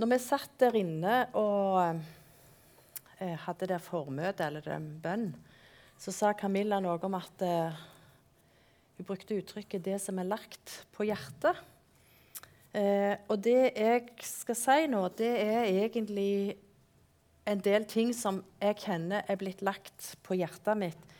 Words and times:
når 0.00 0.08
vi 0.14 0.18
satt 0.24 0.52
der 0.62 0.76
inne 0.80 1.16
og 1.36 2.00
eh, 3.20 3.36
hadde 3.44 3.68
det 3.68 3.80
formøte, 3.84 4.46
eller 4.46 4.64
det 4.64 4.78
bønn, 5.02 5.26
så 6.00 6.14
sa 6.14 6.30
Camilla 6.32 6.78
noe 6.80 6.96
om 7.04 7.16
at 7.18 7.44
eh, 7.44 7.82
hun 8.96 9.08
brukte 9.08 9.36
uttrykket 9.36 9.84
'det 9.84 9.98
som 10.00 10.18
er 10.18 10.30
lagt 10.30 10.86
på 10.96 11.04
hjertet'. 11.04 11.60
Eh, 12.72 13.16
og 13.28 13.44
det 13.44 13.72
jeg 13.76 14.08
skal 14.24 14.56
si 14.56 14.86
nå, 14.88 15.02
det 15.18 15.34
er 15.42 15.68
egentlig 15.68 16.56
en 17.46 17.60
del 17.60 17.84
ting 17.84 18.14
som 18.14 18.44
jeg 18.60 18.80
kjenner 18.80 19.24
er 19.28 19.36
blitt 19.36 19.60
lagt 19.60 20.16
på 20.22 20.38
hjertet 20.38 20.78
mitt 20.78 21.14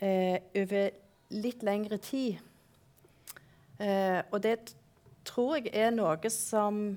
eh, 0.00 0.38
over 0.56 0.90
litt 1.30 1.62
lengre 1.62 1.98
tid. 1.98 2.38
Eh, 3.80 4.22
og 4.30 4.40
det 4.42 4.72
tror 5.24 5.58
jeg 5.58 5.74
er 5.74 5.90
noe 5.90 6.30
som 6.30 6.96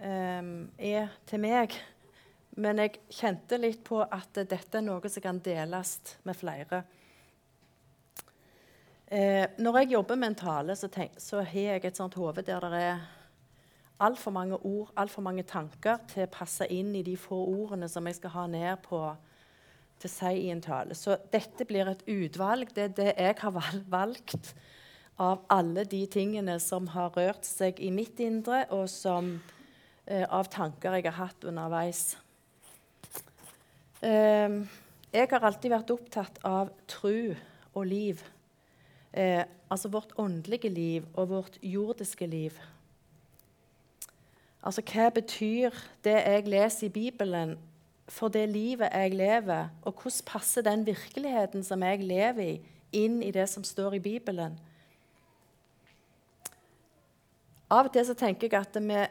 eh, 0.00 0.42
er 0.78 1.10
til 1.28 1.42
meg. 1.42 1.76
Men 2.58 2.80
jeg 2.82 2.98
kjente 3.14 3.58
litt 3.60 3.84
på 3.86 4.00
at 4.02 4.40
dette 4.40 4.80
er 4.80 4.86
noe 4.86 5.10
som 5.10 5.22
kan 5.22 5.38
deles 5.44 5.98
med 6.26 6.38
flere. 6.38 6.82
Eh, 9.08 9.46
når 9.62 9.78
jeg 9.78 9.94
jobber 9.94 10.18
med 10.20 10.32
en 10.32 10.40
tale, 10.42 10.74
så, 10.76 10.90
tenk, 10.92 11.14
så 11.22 11.40
har 11.40 11.76
jeg 11.78 11.84
et 11.86 11.96
sånt 11.96 12.18
hode 12.18 12.42
der 12.44 12.66
det 12.68 12.82
er 12.90 13.06
altfor 14.04 14.34
mange 14.34 14.58
ord, 14.58 14.90
altfor 14.96 15.24
mange 15.24 15.46
tanker 15.48 16.02
til 16.10 16.26
å 16.26 16.32
passe 16.32 16.66
inn 16.70 16.92
i 16.94 17.04
de 17.06 17.16
få 17.18 17.38
ordene 17.48 17.88
som 17.90 18.06
jeg 18.06 18.18
skal 18.18 18.34
ha 18.34 18.44
ned 18.50 18.82
på 18.84 19.00
til 19.98 20.10
å 20.10 20.12
si 20.12 20.32
i 20.44 20.50
en 20.52 20.62
tale. 20.62 20.94
Så 20.94 21.16
dette 21.32 21.66
blir 21.66 21.88
et 21.90 22.04
utvalg. 22.06 22.70
Det 22.74 22.84
er 22.84 22.92
det 22.98 23.08
jeg 23.16 23.38
har 23.40 23.56
valgt 23.90 24.52
av 25.18 25.42
alle 25.50 25.82
de 25.88 26.04
tingene 26.06 26.58
som 26.62 26.86
har 26.92 27.10
rørt 27.16 27.46
seg 27.48 27.80
i 27.82 27.90
mitt 27.90 28.20
indre, 28.22 28.64
og 28.70 28.86
som, 28.92 29.38
av 30.08 30.48
tanker 30.48 30.94
jeg 30.96 31.04
har 31.10 31.18
hatt 31.26 31.44
underveis. 31.44 32.16
Eh, 34.00 34.54
jeg 35.12 35.28
har 35.30 35.44
alltid 35.44 35.72
vært 35.72 35.90
opptatt 35.90 36.38
av 36.46 36.70
tru 36.90 37.34
og 37.74 37.86
liv. 37.88 38.22
Eh, 39.12 39.42
altså 39.70 39.88
vårt 39.88 40.12
åndelige 40.18 40.68
liv 40.68 41.06
og 41.14 41.28
vårt 41.28 41.58
jordiske 41.62 42.26
liv. 42.26 42.58
Altså 44.62 44.82
hva 44.82 45.08
betyr 45.14 45.74
det 46.04 46.16
jeg 46.18 46.48
leser 46.48 46.86
i 46.86 46.92
Bibelen, 46.92 47.56
for 48.08 48.28
det 48.28 48.48
livet 48.48 48.92
jeg 48.92 49.14
lever? 49.14 49.68
Og 49.82 49.92
hvordan 50.02 50.26
passer 50.26 50.62
den 50.62 50.86
virkeligheten 50.86 51.64
som 51.64 51.82
jeg 51.82 52.02
lever 52.04 52.42
i, 52.42 52.60
inn 52.92 53.22
i 53.22 53.30
det 53.30 53.48
som 53.48 53.64
står 53.64 53.98
i 53.98 54.02
Bibelen? 54.02 54.58
Av 57.70 57.84
og 57.84 57.92
til 57.92 58.06
så 58.06 58.14
tenker 58.16 58.48
jeg 58.48 58.60
at 58.60 58.76
vi 58.80 59.06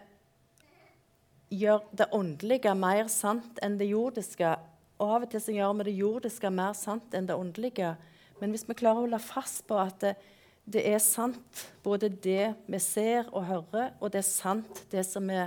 gjør 1.49 1.85
det 1.95 2.09
åndelige 2.15 2.73
mer 2.75 3.07
sant 3.11 3.59
enn 3.63 3.77
det 3.79 3.89
jordiske. 3.91 4.55
Og 4.97 5.13
av 5.15 5.27
og 5.27 5.31
til 5.31 5.43
så 5.43 5.55
gjør 5.55 5.77
vi 5.79 5.89
det 5.89 5.97
jordiske 5.99 6.51
mer 6.51 6.73
sant 6.77 7.13
enn 7.15 7.29
det 7.29 7.37
åndelige. 7.37 7.93
Men 8.41 8.53
hvis 8.53 8.67
vi 8.67 8.77
klarer 8.77 9.01
å 9.01 9.05
holde 9.05 9.21
fast 9.23 9.63
på 9.69 9.77
at 9.81 10.01
det, 10.03 10.15
det 10.67 10.83
er 10.89 10.99
sant, 10.99 11.63
både 11.83 12.09
det 12.11 12.51
vi 12.67 12.79
ser 12.83 13.29
og 13.31 13.45
hører, 13.47 13.93
og 14.01 14.11
det 14.11 14.19
er 14.19 14.27
sant, 14.27 14.81
det 14.91 15.05
som 15.07 15.29
vi 15.31 15.39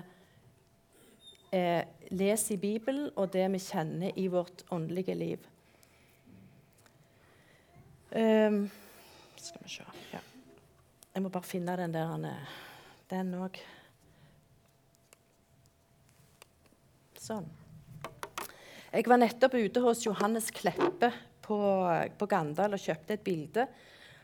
eh, 1.52 1.82
leser 2.08 2.54
i 2.56 2.60
Bibelen, 2.62 3.10
og 3.16 3.28
det 3.34 3.44
vi 3.52 3.60
kjenner 3.60 4.16
i 4.16 4.26
vårt 4.32 4.64
åndelige 4.72 5.14
liv. 5.14 5.44
Um, 8.10 8.64
skal 9.36 9.62
vi 9.62 9.70
se 9.70 9.84
ja. 10.10 10.18
Jeg 11.14 11.22
må 11.22 11.30
bare 11.30 11.46
finne 11.46 11.76
den 11.78 11.92
der 11.94 12.40
den 13.10 13.34
òg. 13.38 13.60
Sånn. 17.20 17.44
Jeg 18.90 19.04
var 19.10 19.20
nettopp 19.20 19.52
ute 19.60 19.80
hos 19.84 20.06
Johannes 20.06 20.46
Kleppe 20.56 21.10
på, 21.44 21.58
på 22.16 22.28
Gandal 22.30 22.72
og 22.72 22.80
kjøpte 22.80 23.18
et 23.18 23.24
bilde. 23.26 23.66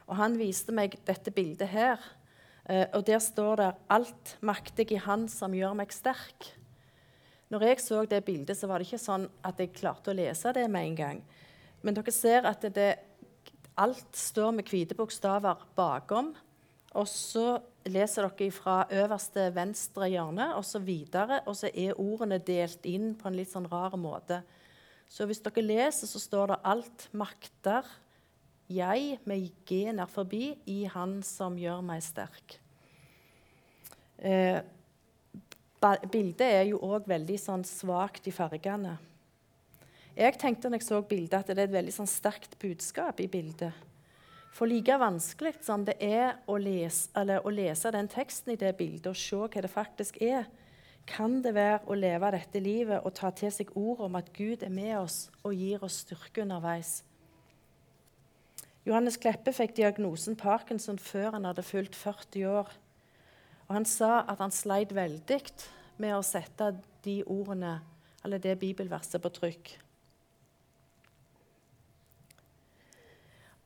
Og 0.09 0.17
Han 0.17 0.39
viste 0.41 0.73
meg 0.73 0.97
dette 1.05 1.33
bildet 1.35 1.69
her. 1.69 2.01
Eh, 2.65 2.87
og 2.97 3.05
Der 3.05 3.21
står 3.21 3.56
det 3.61 3.75
'Alt 3.91 4.37
maktig 4.41 4.93
i 4.93 5.03
Han 5.05 5.29
som 5.29 5.53
gjør 5.53 5.77
meg 5.77 5.93
sterk'. 5.93 6.56
Når 7.51 7.62
jeg 7.62 7.81
så 7.81 8.09
det 8.09 8.25
bildet, 8.25 8.56
så 8.56 8.67
var 8.67 8.79
det 8.79 8.89
ikke 8.89 9.05
sånn 9.05 9.29
at 9.45 9.59
jeg 9.59 9.75
klarte 9.75 10.11
å 10.11 10.17
lese 10.17 10.53
det 10.53 10.69
med 10.71 10.87
en 10.87 10.97
gang. 10.97 11.23
Men 11.83 11.95
dere 11.95 12.11
ser 12.11 12.47
at 12.47 12.62
det, 12.75 12.99
alt 13.77 14.17
står 14.17 14.51
med 14.53 14.65
hvite 14.65 14.97
bokstaver 14.97 15.56
bakom. 15.77 16.35
Og 16.95 17.06
så 17.06 17.61
leser 17.91 18.27
dere 18.29 18.53
fra 18.55 18.77
øverste 18.91 19.49
venstre 19.55 20.09
hjørne 20.11 20.53
og 20.57 20.65
så 20.67 20.81
videre, 20.83 21.41
og 21.47 21.57
så 21.57 21.71
er 21.73 21.99
ordene 22.01 22.39
delt 22.39 22.87
inn 22.87 23.15
på 23.19 23.29
en 23.29 23.39
litt 23.39 23.53
sånn 23.53 23.69
rar 23.71 23.97
måte. 24.01 24.43
Så 25.09 25.27
hvis 25.27 25.43
dere 25.45 25.65
leser, 25.65 26.07
så 26.11 26.19
står 26.19 26.47
det 26.47 26.63
'alt 26.65 27.09
makter 27.13 27.87
jeg 28.69 29.19
med 29.25 29.51
G 29.65 29.93
nær 29.93 30.11
forbi 30.11 30.59
i 30.67 30.85
Han 30.85 31.23
som 31.23 31.57
gjør 31.57 31.83
meg 31.83 32.03
sterk'. 32.03 32.59
Eh, 34.19 34.61
bildet 36.11 36.41
er 36.41 36.65
jo 36.65 36.79
òg 36.79 37.07
veldig 37.07 37.39
sånn 37.39 37.65
svakt 37.65 38.27
i 38.27 38.31
fargene. 38.31 38.99
Jeg 40.17 40.39
tenkte 40.39 40.71
når 40.71 40.81
jeg 40.81 40.89
så 40.89 41.03
bildet, 41.03 41.35
at 41.35 41.47
det 41.47 41.59
er 41.59 41.69
et 41.69 41.77
veldig 41.77 41.93
sånn 41.93 42.09
sterkt 42.09 42.59
budskap 42.59 43.21
i 43.21 43.29
bildet. 43.29 43.73
For 44.56 44.65
like 44.65 44.94
vanskelig 44.97 45.59
som 45.67 45.83
det 45.84 45.99
er 46.00 46.39
å 46.49 46.56
lese, 46.56 47.11
å 47.12 47.50
lese, 47.53 47.91
den 47.93 48.09
teksten 48.09 48.55
i 48.55 48.61
det 48.61 48.72
bildet 48.78 49.11
og 49.11 49.19
se 49.21 49.37
hva 49.37 49.62
det 49.62 49.69
faktisk 49.69 50.17
er, 50.25 50.47
kan 51.06 51.43
det 51.44 51.53
være 51.55 51.83
å 51.87 51.94
leve 51.94 52.31
dette 52.33 52.62
livet 52.65 53.05
og 53.05 53.15
ta 53.15 53.28
til 53.37 53.53
seg 53.53 53.75
ord 53.77 54.00
om 54.09 54.17
at 54.17 54.33
Gud 54.34 54.65
er 54.65 54.72
med 54.72 54.97
oss 54.99 55.27
og 55.44 55.55
gir 55.55 55.84
oss 55.84 56.00
styrke 56.06 56.43
underveis. 56.43 57.03
Johannes 58.87 59.21
Kleppe 59.21 59.53
fikk 59.55 59.77
diagnosen 59.77 60.39
Parkinson 60.41 60.99
før 60.99 61.37
han 61.37 61.47
hadde 61.47 61.67
fylt 61.67 61.94
40 61.99 62.49
år. 62.49 62.73
Og 63.67 63.73
Han 63.75 63.84
sa 63.84 64.25
at 64.25 64.38
han 64.38 64.55
sleit 64.55 64.94
veldig 64.94 65.41
med 65.99 66.15
å 66.17 66.23
sette 66.23 66.73
de 67.05 67.23
ordene, 67.27 67.81
eller 68.25 68.38
det 68.38 68.59
bibelverset 68.59 69.23
på 69.23 69.33
trykk. 69.37 69.73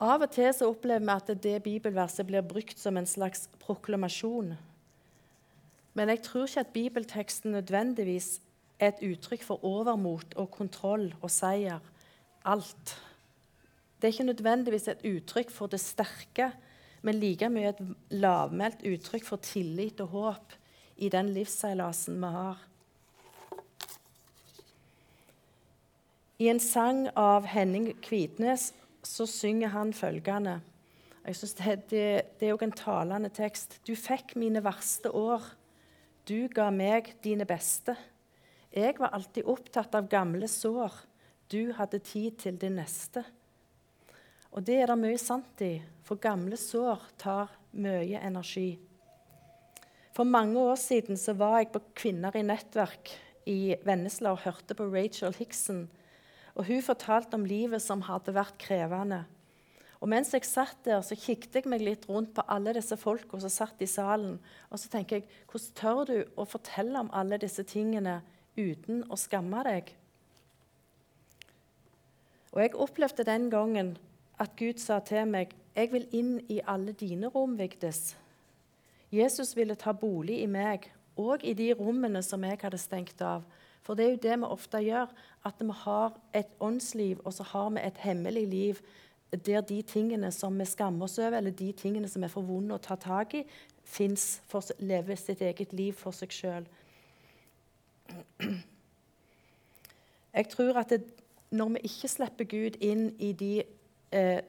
Av 0.01 0.23
og 0.25 0.31
til 0.33 0.49
så 0.57 0.71
opplever 0.71 1.05
vi 1.05 1.13
at 1.13 1.43
det 1.45 1.59
bibelverset 1.65 2.25
blir 2.29 2.45
brukt 2.47 2.79
som 2.81 2.97
en 2.97 3.09
slags 3.09 3.51
proklamasjon. 3.61 4.55
Men 5.93 6.13
jeg 6.15 6.23
tror 6.25 6.47
ikke 6.47 6.65
at 6.65 6.73
bibelteksten 6.73 7.53
nødvendigvis 7.53 8.39
er 8.81 8.95
et 8.95 9.03
uttrykk 9.11 9.45
for 9.45 9.65
overmot 9.67 10.33
og 10.41 10.49
kontroll 10.55 11.11
og 11.21 11.29
seier. 11.31 11.83
Alt. 12.49 12.97
Det 14.01 14.09
er 14.09 14.15
ikke 14.15 14.31
nødvendigvis 14.31 14.89
et 14.89 15.05
uttrykk 15.05 15.53
for 15.53 15.69
det 15.69 15.83
sterke, 15.85 16.49
men 17.03 17.21
like 17.21 17.49
mye 17.53 17.75
et 17.75 17.85
lavmælt 18.11 18.87
uttrykk 18.89 19.29
for 19.29 19.45
tillit 19.45 20.01
og 20.01 20.15
håp 20.17 20.57
i 20.97 21.13
den 21.13 21.35
livsseilasen 21.37 22.17
vi 22.25 22.33
har. 22.33 22.67
I 26.41 26.49
en 26.49 26.61
sang 26.61 27.05
av 27.21 27.45
Henning 27.45 27.91
Kvitnes 28.01 28.71
så 29.07 29.27
synger 29.29 29.73
han 29.75 29.93
følgende 29.97 30.61
jeg 31.27 31.37
synes 31.37 31.55
det, 31.55 31.75
det, 31.91 32.05
det 32.41 32.47
er 32.47 32.55
jo 32.55 32.63
en 32.65 32.73
talende 32.73 33.29
tekst. 33.33 33.77
Du 33.85 33.93
fikk 33.99 34.35
mine 34.41 34.63
verste 34.65 35.13
år. 35.13 35.45
Du 36.29 36.49
ga 36.53 36.71
meg 36.73 37.13
dine 37.25 37.45
beste. 37.49 37.97
Jeg 38.73 38.97
var 39.01 39.13
alltid 39.17 39.49
opptatt 39.51 39.95
av 39.99 40.09
gamle 40.09 40.49
sår. 40.49 40.95
Du 41.51 41.75
hadde 41.77 42.01
tid 42.07 42.39
til 42.41 42.57
det 42.61 42.71
neste. 42.73 43.25
Og 44.51 44.65
det 44.67 44.81
er 44.81 44.91
det 44.91 44.99
mye 44.99 45.19
sant 45.21 45.61
i, 45.63 45.77
for 46.07 46.19
gamle 46.19 46.57
sår 46.59 47.05
tar 47.21 47.53
mye 47.71 48.19
energi. 48.19 48.73
For 50.17 50.27
mange 50.27 50.59
år 50.59 50.79
siden 50.81 51.21
så 51.21 51.37
var 51.39 51.61
jeg 51.61 51.71
på 51.75 51.85
Kvinner 52.01 52.35
i 52.35 52.43
nettverk 52.43 53.13
i 53.51 53.77
Vennesla 53.87 54.33
og 54.35 54.43
hørte 54.47 54.75
på 54.75 54.89
Rachel 54.91 55.37
Hickson 55.37 55.85
og 56.61 56.67
hun 56.69 56.83
fortalte 56.85 57.39
om 57.39 57.47
livet 57.49 57.81
som 57.81 58.03
hadde 58.05 58.35
vært 58.37 58.59
krevende. 58.61 59.23
Og 60.01 60.09
mens 60.13 60.33
jeg 60.33 60.45
satt 60.45 60.83
der, 60.85 61.01
så 61.05 61.17
kikket 61.17 61.57
jeg 61.57 61.69
meg 61.73 61.81
litt 61.85 62.05
rundt 62.09 62.35
på 62.37 62.45
alle 62.53 62.75
disse 62.77 62.99
folka 63.01 63.41
som 63.41 63.53
satt 63.53 63.81
i 63.81 63.89
salen. 63.89 64.35
Og 64.69 64.81
så 64.81 64.91
tenker 64.93 65.21
jeg, 65.21 65.39
hvordan 65.49 65.75
tør 65.81 66.03
du 66.09 66.19
å 66.37 66.45
fortelle 66.49 67.01
om 67.01 67.09
alle 67.17 67.41
disse 67.41 67.65
tingene 67.69 68.19
uten 68.61 69.07
å 69.09 69.17
skamme 69.21 69.65
deg? 69.65 69.89
Og 72.53 72.61
jeg 72.61 72.77
opplevde 72.77 73.29
den 73.29 73.49
gangen 73.53 73.95
at 74.41 74.53
Gud 74.61 74.81
sa 74.81 74.99
til 75.01 75.29
meg, 75.29 75.57
'Jeg 75.77 75.93
vil 75.93 76.09
inn 76.13 76.41
i 76.49 76.61
alle 76.67 76.93
dine 76.93 77.29
rom, 77.29 77.57
Vigdis.' 77.57 78.17
Jesus 79.13 79.57
ville 79.57 79.75
ta 79.75 79.93
bolig 79.93 80.43
i 80.43 80.47
meg, 80.47 80.91
og 81.17 81.45
i 81.45 81.53
de 81.53 81.73
rommene 81.75 82.23
som 82.23 82.43
jeg 82.45 82.59
hadde 82.63 82.79
stengt 82.79 83.21
av. 83.23 83.45
For 83.83 83.97
det 83.97 84.05
er 84.05 84.11
jo 84.11 84.23
det 84.23 84.39
vi 84.39 84.49
ofte 84.55 84.81
gjør, 84.85 85.13
at 85.45 85.61
vi 85.61 85.77
har 85.85 86.19
et 86.37 86.51
åndsliv, 86.61 87.21
og 87.25 87.33
så 87.33 87.43
har 87.53 87.71
vi 87.71 87.85
et 87.85 88.03
hemmelig 88.05 88.47
liv 88.47 88.83
der 89.31 89.61
de 89.61 89.83
tingene 89.83 90.33
som 90.33 90.59
vi 90.59 90.65
skammer 90.67 91.05
oss 91.07 91.19
over, 91.19 91.39
eller 91.39 91.51
de 91.51 91.73
tingene 91.73 92.09
som 92.09 92.25
er 92.25 92.33
for 92.33 92.43
vonde 92.43 92.75
å 92.75 92.83
ta 92.83 92.97
tak 92.99 93.35
i, 93.39 93.45
fins, 93.85 94.41
lever 94.79 95.17
sitt 95.17 95.41
eget 95.41 95.73
liv 95.73 95.95
for 95.97 96.15
seg 96.15 96.35
sjøl. 96.35 96.67
Jeg 100.35 100.49
tror 100.51 100.79
at 100.79 100.91
det, 100.91 101.05
når 101.51 101.69
vi 101.75 101.85
ikke 101.91 102.09
slipper 102.09 102.47
Gud 102.51 102.79
inn 102.83 103.09
i 103.19 103.33
de, 103.33 103.63
eh, 104.13 104.41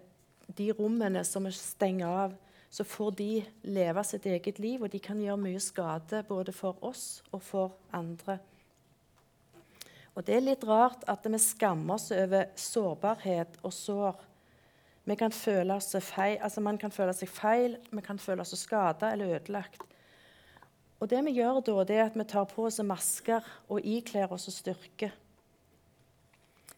de 0.57 0.71
rommene 0.77 1.23
som 1.25 1.45
vi 1.45 1.51
stenger 1.51 2.07
av, 2.07 2.35
så 2.71 2.83
får 2.83 3.11
de 3.11 3.43
leve 3.63 4.03
sitt 4.03 4.25
eget 4.25 4.59
liv, 4.59 4.81
og 4.81 4.91
de 4.91 4.99
kan 4.99 5.19
gjøre 5.19 5.37
mye 5.37 5.59
skade 5.59 6.23
både 6.27 6.53
for 6.55 6.77
oss 6.81 7.23
og 7.31 7.41
for 7.43 7.73
andre. 7.93 8.39
Og 10.15 10.25
Det 10.27 10.35
er 10.35 10.43
litt 10.43 10.63
rart 10.67 11.05
at 11.07 11.23
vi 11.23 11.39
skammer 11.39 11.95
oss 11.95 12.11
over 12.11 12.49
sårbarhet 12.59 13.61
og 13.63 13.73
sår. 13.73 14.19
Vi 15.07 15.15
kan 15.15 15.31
føle 15.31 15.73
oss 15.73 15.95
feil, 16.03 16.37
altså 16.43 16.61
Man 16.61 16.77
kan 16.77 16.91
føle 16.91 17.13
seg 17.13 17.29
feil, 17.29 17.77
vi 17.91 18.01
kan 18.01 18.19
føle 18.19 18.41
oss 18.41 18.53
skada 18.59 19.11
eller 19.11 19.37
ødelagt. 19.37 19.81
Og 21.01 21.09
det 21.09 21.23
vi 21.25 21.39
gjør 21.39 21.61
da, 21.65 21.83
det 21.83 21.95
er 21.97 22.05
at 22.05 22.17
vi 22.17 22.23
tar 22.29 22.45
på 22.45 22.67
oss 22.67 22.77
masker 22.85 23.45
og 23.69 23.81
ikler 23.81 24.31
oss 24.31 24.49
styrke. 24.53 25.09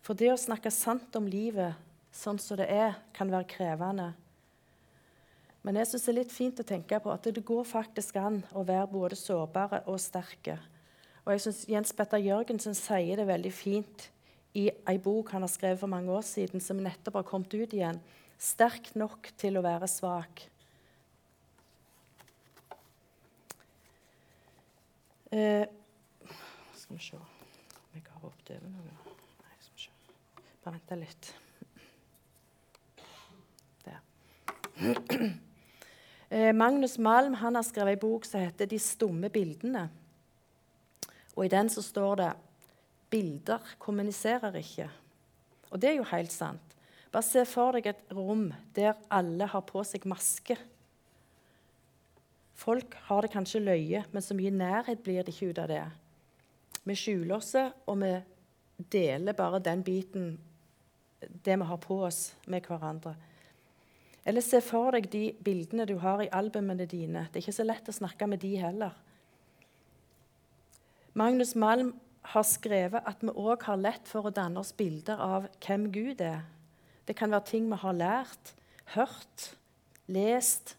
For 0.04 0.16
det 0.16 0.32
å 0.32 0.40
snakke 0.40 0.72
sant 0.72 1.16
om 1.16 1.28
livet 1.28 1.76
sånn 2.14 2.40
som 2.40 2.60
det 2.60 2.70
er, 2.72 2.96
kan 3.16 3.32
være 3.32 3.50
krevende. 3.50 4.14
Men 5.64 5.80
jeg 5.80 5.90
syns 5.90 6.06
det 6.06 6.12
er 6.12 6.18
litt 6.20 6.36
fint 6.36 6.60
å 6.60 6.68
tenke 6.68 7.00
på 7.00 7.12
at 7.12 7.28
det 7.28 7.44
går 7.44 7.64
faktisk 7.68 8.20
an 8.20 8.42
å 8.52 8.66
være 8.68 8.88
både 8.92 9.20
sårbare 9.20 9.82
og 9.88 10.00
sterke. 10.04 10.58
Og 11.26 11.32
jeg 11.32 11.42
synes 11.42 11.66
Jens 11.70 11.94
Petter 11.96 12.20
Jørgensen 12.20 12.76
sier 12.76 13.20
det 13.20 13.28
veldig 13.28 13.52
fint 13.56 14.10
i 14.60 14.68
ei 14.70 14.98
bok 15.02 15.32
han 15.34 15.46
har 15.46 15.52
skrevet 15.52 15.80
for 15.80 15.90
mange 15.90 16.12
år 16.12 16.26
siden, 16.28 16.62
som 16.62 16.82
nettopp 16.84 17.22
har 17.22 17.28
kommet 17.28 17.54
ut 17.54 17.74
igjen. 17.74 18.02
'Sterk 18.38 18.92
nok 19.00 19.32
til 19.40 19.58
å 19.58 19.64
være 19.64 19.88
svak'. 19.88 20.50
Eh, 25.32 25.66
skal 26.76 26.98
vi 26.98 27.02
se 27.02 27.16
om 27.16 27.96
jeg 27.96 28.04
har 28.06 28.20
hoppet 28.20 28.60
noe. 28.68 28.84
Nei, 28.84 29.56
skal 29.64 29.78
vi 29.78 29.82
se. 29.86 29.90
Bare 30.66 30.82
vent 30.90 31.00
litt. 31.00 31.34
Der. 33.86 34.00
Eh, 36.34 36.52
Magnus 36.52 36.98
Malm 36.98 37.34
har 37.38 37.62
skrevet 37.62 37.94
ei 37.94 38.00
bok 38.02 38.26
som 38.26 38.42
heter 38.42 38.66
'De 38.66 38.80
stumme 38.80 39.30
bildene'. 39.30 40.03
Og 41.36 41.46
I 41.46 41.52
den 41.54 41.70
så 41.70 41.82
står 41.82 42.16
det 42.16 42.34
'Bilder 43.10 43.60
kommuniserer 43.80 44.56
ikke'. 44.56 44.90
Og 45.72 45.82
det 45.82 45.90
er 45.90 45.96
jo 45.96 46.04
helt 46.04 46.32
sant. 46.32 46.74
Bare 47.12 47.24
se 47.24 47.46
for 47.46 47.72
deg 47.72 47.88
et 47.88 48.12
rom 48.12 48.54
der 48.76 48.94
alle 49.12 49.46
har 49.46 49.62
på 49.62 49.84
seg 49.84 50.06
maske. 50.06 50.58
Folk 52.54 52.96
har 53.10 53.22
det 53.22 53.32
kanskje 53.32 53.60
løye, 53.60 54.04
men 54.12 54.22
så 54.22 54.34
mye 54.34 54.52
nærhet 54.52 55.04
blir 55.04 55.24
det 55.24 55.34
ikke 55.34 55.50
ut 55.50 55.60
av 55.60 55.68
det. 55.68 55.84
Vi 56.84 56.96
skjuler 56.96 57.36
oss, 57.36 57.56
og 57.86 58.02
vi 58.02 58.14
deler 58.92 59.34
bare 59.34 59.60
den 59.60 59.84
biten, 59.84 60.40
det 61.46 61.60
vi 61.60 61.66
har 61.70 61.78
på 61.78 62.04
oss, 62.06 62.34
med 62.48 62.66
hverandre. 62.66 63.16
Eller 64.26 64.42
se 64.42 64.62
for 64.64 64.96
deg 64.96 65.10
de 65.12 65.32
bildene 65.44 65.86
du 65.86 65.98
har 66.00 66.22
i 66.24 66.32
albumene 66.32 66.86
dine. 66.86 67.28
Det 67.32 67.40
er 67.40 67.44
ikke 67.44 67.60
så 67.60 67.66
lett 67.68 67.90
å 67.90 67.96
snakke 67.96 68.28
med 68.28 68.40
de 68.40 68.56
heller. 68.62 68.94
Magnus 71.14 71.56
Malm 71.56 71.94
har 72.34 72.46
skrevet 72.48 73.06
at 73.06 73.22
vi 73.22 73.30
òg 73.30 73.68
har 73.68 73.78
lett 73.78 74.08
for 74.10 74.26
å 74.26 74.34
danne 74.34 74.58
oss 74.60 74.74
bilder 74.74 75.20
av 75.22 75.46
hvem 75.62 75.92
Gud 75.94 76.22
er. 76.26 76.42
Det 77.06 77.16
kan 77.20 77.30
være 77.30 77.46
ting 77.52 77.68
vi 77.70 77.78
har 77.78 77.94
lært, 77.94 78.54
hørt, 78.96 79.52
lest, 80.08 80.76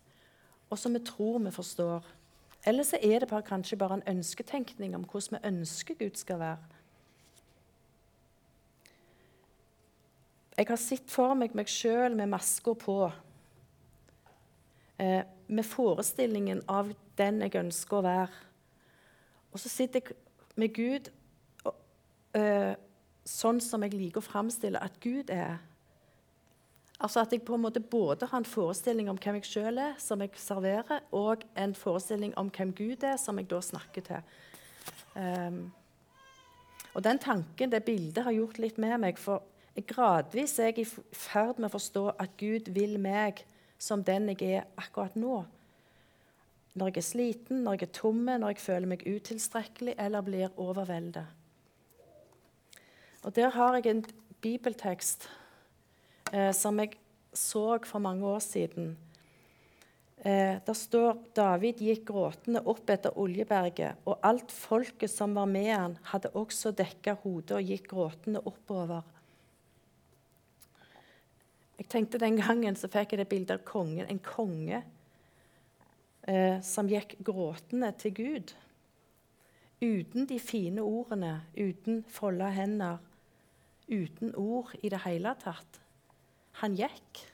og 0.70 0.81
som 0.81 0.96
vi 0.96 1.04
tror 1.06 1.38
vi 1.44 1.52
forstår. 1.54 2.06
Eller 2.66 2.82
så 2.82 2.98
er 3.02 3.20
det 3.20 3.28
bare, 3.31 3.46
kanskje 3.46 3.78
bare 3.78 4.00
en 4.00 4.08
ønsketenkning 4.16 4.96
om 4.96 5.04
hvordan 5.04 5.38
vi 5.38 5.48
ønsker 5.52 5.94
Gud 6.00 6.19
skal 6.19 6.40
være. 6.40 6.58
Jeg 10.56 10.66
har 10.69 10.78
sett 10.78 11.10
for 11.10 11.34
meg 11.38 11.54
meg 11.54 11.70
sjøl 11.70 12.14
med 12.16 12.31
maska 12.31 12.75
på, 12.78 12.98
eh, 14.98 15.22
med 15.46 15.64
forestillingen 15.64 16.62
av 16.69 16.90
den 17.19 17.42
jeg 17.42 17.54
ønsker 17.54 17.96
å 17.98 18.02
være. 18.02 18.44
Og 19.52 19.60
så 19.60 19.69
sitter 19.69 20.00
jeg 20.00 20.16
med 20.60 20.74
Gud 20.74 21.10
eh, 22.34 22.74
sånn 23.24 23.60
som 23.64 23.84
jeg 23.84 23.94
liker 23.96 24.20
å 24.20 24.26
framstille 24.26 24.80
at 24.82 24.98
Gud 25.02 25.30
er. 25.32 25.58
Altså 27.00 27.24
At 27.24 27.32
jeg 27.34 27.42
på 27.44 27.56
en 27.56 27.64
måte 27.64 27.80
både 27.80 28.28
har 28.30 28.38
en 28.38 28.48
forestilling 28.48 29.08
om 29.10 29.18
hvem 29.20 29.40
jeg 29.40 29.48
sjøl 29.50 29.80
er, 29.82 29.96
som 29.98 30.22
jeg 30.22 30.36
serverer, 30.40 31.02
og 31.12 31.42
en 31.58 31.74
forestilling 31.76 32.34
om 32.40 32.52
hvem 32.54 32.72
Gud 32.76 33.04
er, 33.04 33.16
som 33.20 33.38
jeg 33.40 33.50
da 33.50 33.60
snakker 33.60 34.06
til. 34.06 34.36
Um, 35.14 35.72
og 36.94 37.02
Den 37.04 37.18
tanken, 37.18 37.72
det 37.72 37.84
bildet, 37.84 38.22
har 38.24 38.32
gjort 38.32 38.60
litt 38.62 38.78
med 38.78 38.94
meg. 39.02 39.18
For 39.18 39.42
jeg 39.74 39.88
gradvis 39.90 40.58
er 40.62 40.70
jeg 40.70 40.84
i 40.84 41.16
ferd 41.18 41.58
med 41.58 41.68
å 41.68 41.74
forstå 41.74 42.04
at 42.22 42.36
Gud 42.38 42.70
vil 42.76 42.94
meg 43.02 43.42
som 43.78 44.04
den 44.06 44.30
jeg 44.30 44.60
er 44.60 44.68
akkurat 44.78 45.16
nå. 45.18 45.42
Når 46.74 46.90
jeg 46.90 46.96
er 46.96 47.06
sliten, 47.06 47.62
når 47.62 47.78
jeg 47.78 47.88
er 47.88 47.94
tomme, 47.94 48.34
når 48.38 48.54
jeg 48.54 48.64
føler 48.64 48.90
meg 48.90 49.06
utilstrekkelig 49.06 49.94
eller 49.98 50.26
blir 50.26 50.50
overveldet. 50.58 51.26
Og 53.24 53.34
Der 53.36 53.50
har 53.50 53.78
jeg 53.78 53.86
en 53.86 54.04
bibeltekst 54.42 55.28
eh, 56.32 56.52
som 56.52 56.78
jeg 56.82 56.98
så 57.32 57.78
for 57.86 57.98
mange 57.98 58.26
år 58.26 58.38
siden. 58.38 58.96
Eh, 60.24 60.60
der 60.66 60.76
står 60.76 61.18
David 61.36 61.80
gikk 61.84 62.06
gråtende 62.08 62.62
opp 62.64 62.90
etter 62.90 63.16
Oljeberget, 63.20 64.00
og 64.04 64.18
alt 64.24 64.52
folket 64.52 65.12
som 65.12 65.34
var 65.36 65.46
med 65.50 65.70
han, 65.72 65.98
hadde 66.10 66.32
også 66.32 66.72
dekka 66.72 67.18
hodet 67.22 67.58
og 67.58 67.70
gikk 67.70 67.90
gråtende 67.90 68.40
oppover. 68.44 69.02
Jeg 71.78 71.88
tenkte 71.88 72.18
Den 72.18 72.36
gangen 72.38 72.76
så 72.76 72.88
fikk 72.88 73.12
jeg 73.12 73.20
det 73.20 73.28
bildet 73.28 73.58
av 73.58 73.64
kongen, 73.68 74.06
en 74.08 74.22
konge 74.22 74.82
eh, 76.28 76.60
som 76.64 76.88
gikk 76.90 77.16
gråtende 77.24 77.90
til 78.00 78.14
Gud. 78.16 78.54
Uten 79.84 80.28
de 80.30 80.38
fine 80.40 80.82
ordene, 80.84 81.42
uten 81.56 82.02
folda 82.08 82.48
hender, 82.54 83.00
uten 83.90 84.34
ord 84.40 84.72
i 84.82 84.90
det 84.92 85.02
hele 85.04 85.34
tatt. 85.42 85.80
Han 86.62 86.76
gikk. 86.78 87.24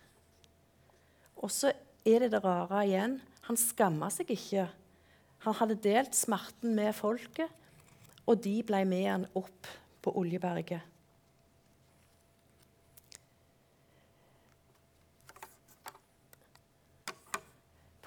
Og 1.41 1.53
så 1.53 1.73
er 2.05 2.25
det 2.25 2.33
det 2.35 2.43
rare 2.45 2.85
igjen. 2.89 3.19
Han 3.47 3.59
skamma 3.61 4.11
seg 4.13 4.33
ikke. 4.35 4.67
Han 5.47 5.57
hadde 5.57 5.81
delt 5.85 6.17
smerten 6.17 6.75
med 6.77 6.93
folket, 6.97 7.49
og 8.29 8.43
de 8.45 8.59
ble 8.67 8.83
med 8.89 9.07
han 9.09 9.29
opp 9.39 9.69
på 10.05 10.13
Oljeberget. 10.21 10.90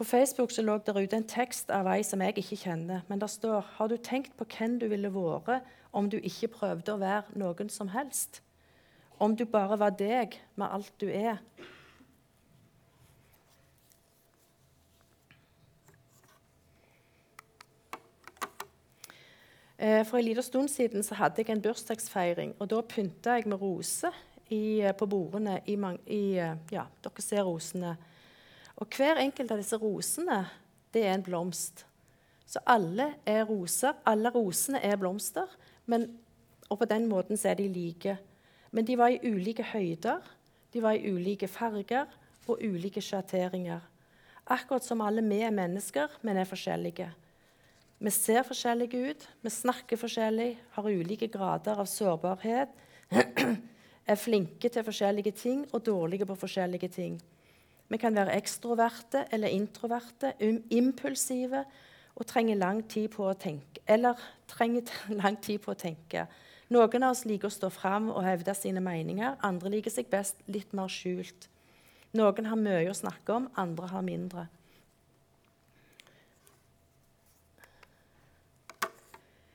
På 0.04 0.10
Facebook 0.10 0.52
så 0.52 0.62
lå 0.62 0.78
det 0.84 0.98
ute 1.00 1.16
en 1.16 1.30
tekst 1.32 1.70
av 1.72 1.88
ei 1.88 2.02
som 2.04 2.20
jeg 2.20 2.36
ikke 2.36 2.58
kjenner. 2.66 3.06
Men 3.08 3.22
det 3.22 3.30
står 3.32 3.64
Har 3.78 3.88
du 3.88 3.96
tenkt 3.98 4.36
på 4.36 4.46
hvem 4.58 4.80
du 4.80 4.90
ville 4.92 5.12
vært 5.14 5.64
om 5.94 6.10
du 6.10 6.18
ikke 6.20 6.52
prøvde 6.52 6.92
å 6.92 7.00
være 7.00 7.40
noen 7.40 7.70
som 7.72 7.88
helst? 7.88 8.42
om 9.24 9.36
du 9.36 9.46
bare 9.46 9.78
var 9.80 9.94
deg 9.96 10.36
med 10.60 10.68
alt 10.68 10.92
du 11.02 11.08
er. 11.08 11.40
Eh, 19.78 20.04
for 20.08 20.18
en 20.18 20.26
liten 20.26 20.44
stund 20.44 20.72
siden 20.72 21.04
så 21.04 21.16
hadde 21.20 21.42
jeg 21.42 21.52
en 21.52 21.62
bursdagsfeiring. 21.64 22.56
og 22.60 22.70
Da 22.70 22.82
pynta 22.82 23.38
jeg 23.38 23.48
med 23.48 23.62
roser 23.62 24.14
eh, 24.50 24.92
på 24.96 25.06
bordene. 25.06 25.60
I, 25.66 25.76
i, 26.08 26.24
eh, 26.40 26.56
ja, 26.72 26.86
dere 27.04 27.22
ser 27.22 27.44
rosene. 27.44 27.98
Og 28.84 28.90
Hver 28.92 29.22
enkelt 29.22 29.52
av 29.54 29.62
disse 29.62 29.78
rosene 29.80 30.42
det 30.92 31.06
er 31.08 31.14
en 31.16 31.24
blomst. 31.24 31.86
Så 32.44 32.60
alle 32.68 33.14
er 33.26 33.46
roser. 33.48 33.96
Alle 34.06 34.28
rosene 34.36 34.82
er 34.84 35.00
blomster, 35.00 35.48
men, 35.88 36.10
og 36.68 36.82
på 36.82 36.90
den 36.92 37.08
måten 37.08 37.40
så 37.40 37.54
er 37.54 37.62
de 37.62 37.70
like. 37.72 38.18
Men 38.76 38.86
de 38.86 38.98
var 39.00 39.14
i 39.14 39.22
ulike 39.24 39.64
høyder, 39.72 40.20
de 40.74 40.84
var 40.84 40.98
i 40.98 41.14
ulike 41.16 41.48
farger 41.48 42.12
og 42.44 42.60
ulike 42.60 43.02
sjatteringer. 43.02 43.80
Akkurat 44.52 44.84
som 44.84 45.02
alle 45.02 45.24
vi 45.24 45.40
er 45.40 45.56
mennesker, 45.56 46.20
men 46.22 46.38
er 46.38 46.50
forskjellige. 46.50 47.08
Vi 48.04 48.12
ser 48.12 48.44
forskjellige 48.44 49.00
ut, 49.00 49.28
vi 49.42 49.50
snakker 49.50 49.98
forskjellig, 50.02 50.58
har 50.76 50.90
ulike 50.92 51.30
grader 51.32 51.80
av 51.80 51.88
sårbarhet, 51.88 52.74
er 54.12 54.20
flinke 54.20 54.68
til 54.68 54.84
forskjellige 54.84 55.32
ting 55.40 55.64
og 55.72 55.86
dårlige 55.86 56.28
på 56.28 56.36
forskjellige 56.36 56.92
ting. 56.92 57.22
Vi 57.92 58.00
kan 58.02 58.16
være 58.16 58.36
ekstroverte 58.38 59.26
eller 59.32 59.54
introverte, 59.54 60.34
impulsive 60.72 61.66
og 62.16 62.26
trenger 62.30 62.60
lang 62.62 62.84
tid 62.90 63.10
på 63.14 63.28
å 63.28 63.36
tenke, 63.38 63.82
eller 63.88 64.20
trenger 64.48 64.90
lang 65.22 65.38
tid 65.42 65.62
på 65.64 65.74
å 65.74 65.80
tenke. 65.80 66.28
Noen 66.74 67.04
av 67.04 67.14
oss 67.14 67.26
liker 67.28 67.50
å 67.50 67.54
stå 67.54 67.70
fram 67.74 68.10
og 68.14 68.24
hevde 68.26 68.54
sine 68.58 68.82
meninger. 68.82 69.36
Andre 69.46 69.76
liker 69.76 69.94
seg 69.94 70.10
best 70.10 70.40
litt 70.50 70.72
mer 70.74 70.90
skjult. 70.90 71.50
Noen 72.18 72.48
har 72.50 72.60
mye 72.60 72.90
å 72.90 72.98
snakke 72.98 73.36
om, 73.36 73.50
andre 73.58 73.90
har 73.92 74.06
mindre. 74.06 74.48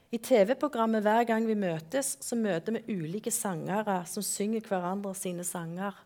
I 0.08 0.18
TV-programmet 0.25 1.04
Hver 1.04 1.26
gang 1.28 1.44
vi 1.44 1.54
møtes, 1.58 2.14
så 2.25 2.37
møter 2.38 2.78
vi 2.78 2.97
ulike 2.97 3.32
sangere 3.35 4.00
som 4.08 4.25
synger 4.25 4.64
hverandre 4.64 5.12
sine 5.14 5.44
sanger. 5.44 5.97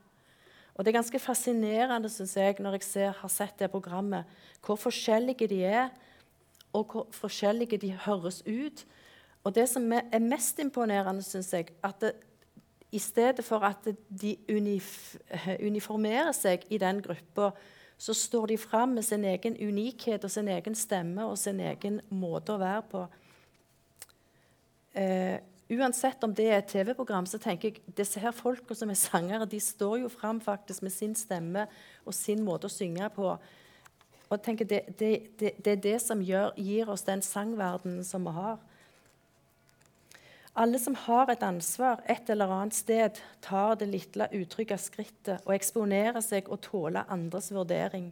Og 0.82 0.86
Det 0.86 0.90
er 0.90 0.98
ganske 0.98 1.18
fascinerende 1.18 2.08
synes 2.10 2.36
jeg, 2.36 2.56
når 2.58 2.72
jeg 2.72 2.82
ser, 2.82 3.10
har 3.14 3.28
sett 3.28 3.58
det 3.58 3.70
programmet, 3.70 4.24
hvor 4.66 4.74
forskjellige 4.74 5.46
de 5.46 5.60
er, 5.64 5.88
og 6.72 6.84
hvor 6.90 7.06
forskjellige 7.14 7.78
de 7.78 7.92
høres 7.92 8.42
ut. 8.46 8.82
Og 9.44 9.54
Det 9.54 9.68
som 9.68 9.92
er 9.92 10.18
mest 10.18 10.58
imponerende, 10.58 11.22
synes 11.22 11.52
jeg, 11.52 11.68
at 11.84 12.00
det, 12.00 12.12
i 12.92 12.98
stedet 12.98 13.44
for 13.44 13.58
at 13.58 13.76
de 14.10 14.36
unif 14.50 15.14
uniformerer 15.60 16.32
seg 16.32 16.66
i 16.70 16.78
den 16.78 17.02
gruppa, 17.02 17.50
så 17.98 18.14
står 18.14 18.46
de 18.46 18.58
fram 18.58 18.88
med 18.88 19.02
sin 19.02 19.24
egen 19.24 19.56
unikhet 19.68 20.24
og 20.24 20.30
sin 20.30 20.48
egen 20.48 20.74
stemme 20.74 21.24
og 21.24 21.38
sin 21.38 21.60
egen 21.60 22.00
måte 22.10 22.56
å 22.56 22.58
være 22.58 22.82
på. 22.90 23.06
Eh, 24.94 25.38
uansett 25.72 26.24
om 26.24 26.34
det 26.34 26.48
er 26.50 26.60
et 26.60 26.70
TV-program, 26.70 27.26
så 27.26 27.38
tenker 27.40 27.70
jeg 27.70 27.96
disse 27.96 28.20
her 28.20 28.34
folka 28.34 28.74
som 28.76 28.90
er 28.92 28.98
sangere, 28.98 29.48
de 29.48 29.60
står 29.60 30.02
jo 30.02 30.10
fram 30.12 30.40
med 30.44 30.92
sin 30.92 31.14
stemme 31.14 31.66
og 32.04 32.14
sin 32.14 32.42
måte 32.44 32.68
å 32.68 32.72
synge 32.72 33.08
på. 33.14 33.36
Og 34.32 34.42
tenker 34.42 34.64
det, 34.64 34.82
det, 34.98 35.38
det, 35.38 35.54
det 35.64 35.72
er 35.72 35.82
det 35.84 35.98
som 36.02 36.22
gjør, 36.24 36.52
gir 36.56 36.88
oss 36.88 37.04
den 37.04 37.22
sangverdenen 37.22 38.04
som 38.04 38.24
vi 38.24 38.32
har. 38.32 38.58
Alle 40.54 40.78
som 40.78 40.94
har 41.06 41.30
et 41.32 41.42
ansvar 41.42 42.02
et 42.12 42.28
eller 42.30 42.50
annet 42.52 42.76
sted, 42.76 43.20
tar 43.40 43.76
det 43.80 43.88
lille 43.88 44.28
utrygge 44.36 44.76
skrittet 44.80 45.46
og 45.46 45.54
eksponerer 45.54 46.20
seg 46.20 46.50
og 46.52 46.60
tåler 46.64 47.08
andres 47.08 47.48
vurdering. 47.52 48.10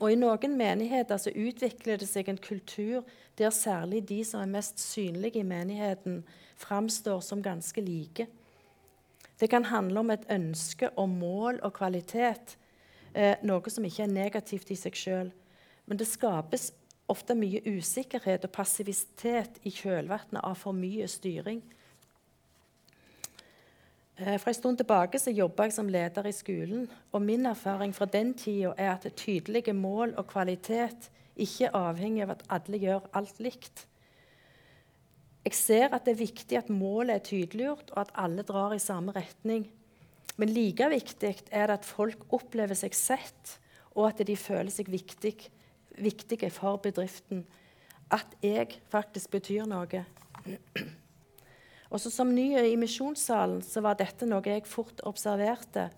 Og 0.00 0.10
I 0.12 0.18
noen 0.20 0.56
menigheter 0.58 1.20
så 1.20 1.32
utvikler 1.32 2.00
det 2.00 2.08
seg 2.10 2.28
en 2.28 2.40
kultur 2.40 3.06
der 3.38 3.52
særlig 3.54 4.02
de 4.08 4.22
som 4.24 4.42
er 4.42 4.52
mest 4.52 4.80
synlige 4.80 5.40
i 5.40 5.46
menigheten, 5.48 6.22
framstår 6.56 7.20
som 7.20 7.42
ganske 7.44 7.80
like. 7.80 8.26
Det 9.40 9.50
kan 9.52 9.64
handle 9.68 10.00
om 10.00 10.10
et 10.10 10.24
ønske 10.32 10.88
om 10.96 11.18
mål 11.20 11.60
og 11.62 11.74
kvalitet, 11.76 12.56
eh, 13.14 13.36
noe 13.42 13.70
som 13.70 13.84
ikke 13.84 14.06
er 14.06 14.12
negativt 14.12 14.70
i 14.70 14.76
seg 14.76 14.96
sjøl. 14.96 15.32
Men 15.86 16.00
det 16.00 16.08
skapes 16.08 16.72
ofte 17.08 17.36
mye 17.38 17.60
usikkerhet 17.66 18.44
og 18.44 18.52
passivitet 18.52 19.60
i 19.64 19.70
kjølvannet 19.70 20.40
av 20.42 20.56
for 20.56 20.72
mye 20.72 21.08
styring. 21.08 21.62
Eh, 24.16 24.38
for 24.38 24.48
En 24.48 24.54
stund 24.54 24.78
tilbake 24.78 25.18
så 25.18 25.30
jobba 25.30 25.66
jeg 25.66 25.76
som 25.76 25.88
leder 25.88 26.26
i 26.26 26.32
skolen. 26.32 26.88
og 27.12 27.22
Min 27.22 27.46
erfaring 27.46 27.94
fra 27.94 28.04
den 28.04 28.34
tida 28.34 28.72
er 28.76 28.94
at 28.94 29.12
tydelige 29.16 29.72
mål 29.72 30.14
og 30.16 30.26
kvalitet 30.26 31.10
ikke 31.36 31.66
er 31.66 31.76
avhengig 31.76 32.22
av 32.22 32.30
at 32.30 32.46
alle 32.48 32.78
gjør 32.78 33.10
alt 33.12 33.40
likt. 33.40 33.86
Jeg 35.44 35.54
ser 35.54 35.94
at 35.94 36.04
det 36.04 36.14
er 36.14 36.24
viktig 36.26 36.58
at 36.58 36.70
målet 36.70 37.14
er 37.14 37.18
tydeliggjort, 37.18 37.90
og 37.92 38.00
at 38.00 38.14
alle 38.14 38.42
drar 38.42 38.72
i 38.74 38.78
samme 38.78 39.12
retning. 39.12 39.68
Men 40.36 40.48
like 40.48 40.88
viktig 40.90 41.36
er 41.52 41.66
det 41.66 41.78
at 41.78 41.84
folk 41.84 42.26
opplever 42.32 42.74
seg 42.74 42.94
sett, 42.94 43.58
og 43.94 44.08
at 44.08 44.26
de 44.26 44.36
føler 44.36 44.70
seg 44.70 44.90
viktige 44.90 45.52
viktige 45.96 46.50
for 46.50 46.76
bedriften. 46.76 47.46
At 48.10 48.26
jeg 48.42 48.80
faktisk 48.88 49.30
betyr 49.30 49.64
noe. 49.66 50.04
Også 51.90 52.10
Som 52.10 52.34
ny 52.34 52.56
i 52.58 52.76
misjonssalen 52.76 53.62
så 53.62 53.82
var 53.84 53.98
dette 53.98 54.26
noe 54.26 54.42
jeg 54.44 54.66
fort 54.66 55.00
observerte. 55.06 55.90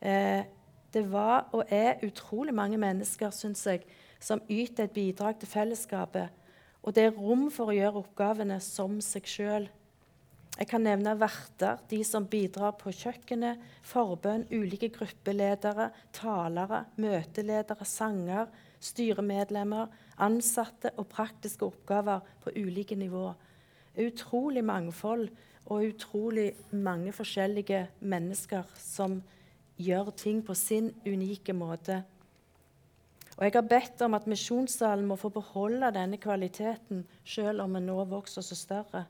Eh, 0.00 0.42
det 0.94 1.04
var 1.10 1.48
og 1.52 1.70
er 1.72 2.02
utrolig 2.06 2.54
mange 2.54 2.78
mennesker 2.78 3.30
synes 3.34 3.64
jeg, 3.66 3.84
som 4.20 4.42
yter 4.48 4.86
et 4.86 4.94
bidrag 4.94 5.38
til 5.38 5.50
fellesskapet. 5.50 6.30
Og 6.82 6.94
det 6.94 7.06
er 7.06 7.16
rom 7.16 7.48
for 7.52 7.70
å 7.70 7.76
gjøre 7.76 8.02
oppgavene 8.02 8.60
som 8.62 9.00
seg 9.04 9.26
sjøl. 9.28 9.66
Jeg 10.54 10.68
kan 10.70 10.84
nevne 10.86 11.16
verter, 11.18 11.80
de 11.90 11.98
som 12.06 12.28
bidrar 12.30 12.76
på 12.78 12.92
kjøkkenet, 12.94 13.58
forbønn, 13.82 14.44
ulike 14.54 14.92
gruppeledere, 14.94 15.88
talere, 16.14 16.84
møteledere, 17.02 17.86
sanger, 17.88 18.52
styremedlemmer, 18.78 19.90
ansatte 20.22 20.92
og 21.00 21.08
praktiske 21.10 21.66
oppgaver 21.66 22.22
på 22.44 22.54
ulike 22.54 22.94
nivå. 22.94 23.32
Utrolig 23.98 24.64
mangfold 24.64 25.28
og 25.66 25.84
utrolig 25.88 26.52
mange 26.70 27.12
forskjellige 27.12 27.86
mennesker 28.00 28.66
som 28.78 29.20
gjør 29.78 30.10
ting 30.16 30.42
på 30.44 30.54
sin 30.54 30.90
unike 31.06 31.52
måte. 31.52 32.02
Og 33.36 33.44
Jeg 33.44 33.52
har 33.54 33.66
bedt 33.66 34.02
om 34.02 34.14
at 34.14 34.26
misjonssalen 34.30 35.06
må 35.06 35.16
få 35.18 35.28
beholde 35.28 35.90
denne 35.94 36.18
kvaliteten 36.22 37.04
selv 37.24 37.64
om 37.64 37.74
vi 37.74 37.82
nå 37.82 38.04
vokser 38.04 38.42
så 38.46 38.54
større. 38.54 39.04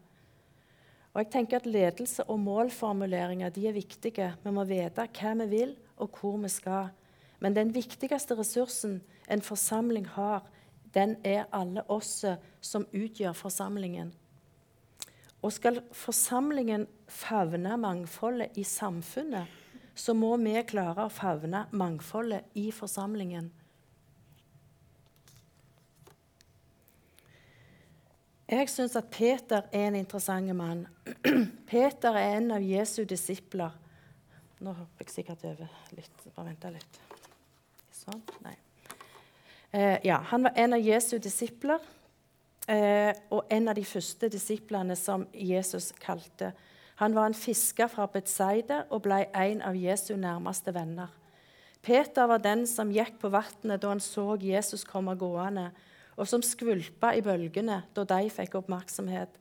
Og 1.14 1.20
jeg 1.20 1.30
tenker 1.30 1.60
at 1.60 1.66
Ledelse 1.66 2.24
og 2.24 2.40
målformuleringer 2.40 3.46
er 3.46 3.72
viktige. 3.72 4.32
Vi 4.42 4.50
må 4.50 4.64
vite 4.64 5.06
hva 5.06 5.34
vi 5.44 5.46
vil, 5.46 5.76
og 5.96 6.10
hvor 6.20 6.38
vi 6.42 6.48
skal. 6.48 6.88
Men 7.40 7.54
den 7.54 7.74
viktigste 7.74 8.34
ressursen 8.38 9.02
en 9.30 9.42
forsamling 9.42 10.08
har, 10.08 10.42
den 10.94 11.16
er 11.24 11.44
alle 11.52 11.84
oss 11.90 12.24
som 12.60 12.86
utgjør 12.92 13.32
forsamlingen. 13.32 14.12
Og 15.44 15.52
skal 15.52 15.82
forsamlingen 15.92 16.86
favne 17.10 17.76
mangfoldet 17.76 18.56
i 18.56 18.64
samfunnet, 18.64 19.50
så 19.94 20.14
må 20.16 20.32
vi 20.40 20.56
klare 20.66 21.04
å 21.04 21.12
favne 21.12 21.66
mangfoldet 21.76 22.56
i 22.58 22.70
forsamlingen. 22.74 23.50
Jeg 28.54 28.68
syns 28.68 28.96
at 28.96 29.08
Peter 29.12 29.64
er 29.72 29.88
en 29.88 29.96
interessant 29.98 30.52
mann. 30.56 30.84
Peter 31.70 32.16
er 32.16 32.36
en 32.38 32.50
av 32.56 32.64
Jesu 32.64 33.02
disipler. 33.08 33.72
Nå 34.64 34.72
hopper 34.72 35.06
jeg 35.06 35.14
sikkert 35.14 35.44
over 35.48 35.70
litt. 35.96 36.26
Bare 36.36 36.52
vent 36.52 36.66
litt. 36.76 37.00
Sånn. 37.92 38.20
Nei. 38.44 38.54
Eh, 39.74 39.96
ja, 40.06 40.20
han 40.30 40.44
var 40.46 40.60
en 40.60 40.76
av 40.76 40.84
Jesu 40.84 41.16
disipler 41.18 41.82
og 42.66 43.50
en 43.52 43.68
av 43.68 43.76
de 43.76 43.84
første 43.84 44.30
disiplene 44.32 44.96
som 44.96 45.26
Jesus 45.36 45.90
kalte. 46.00 46.54
Han 47.02 47.14
var 47.16 47.28
en 47.28 47.36
fisker 47.36 47.90
fra 47.90 48.06
Betzaide 48.08 48.84
og 48.88 49.02
ble 49.04 49.24
en 49.34 49.60
av 49.66 49.76
Jesu 49.76 50.14
nærmeste 50.16 50.72
venner. 50.74 51.10
Peter 51.84 52.28
var 52.30 52.40
den 52.40 52.64
som 52.70 52.92
gikk 52.94 53.18
på 53.20 53.28
vannet 53.34 53.82
da 53.82 53.90
han 53.90 54.00
så 54.00 54.38
Jesus 54.40 54.86
komme 54.88 55.16
gående, 55.20 55.68
og 56.16 56.28
som 56.30 56.44
skvulpa 56.46 57.10
i 57.12 57.22
bølgene 57.26 57.82
da 57.92 58.04
de 58.08 58.30
fikk 58.32 58.54
oppmerksomhet. 58.60 59.34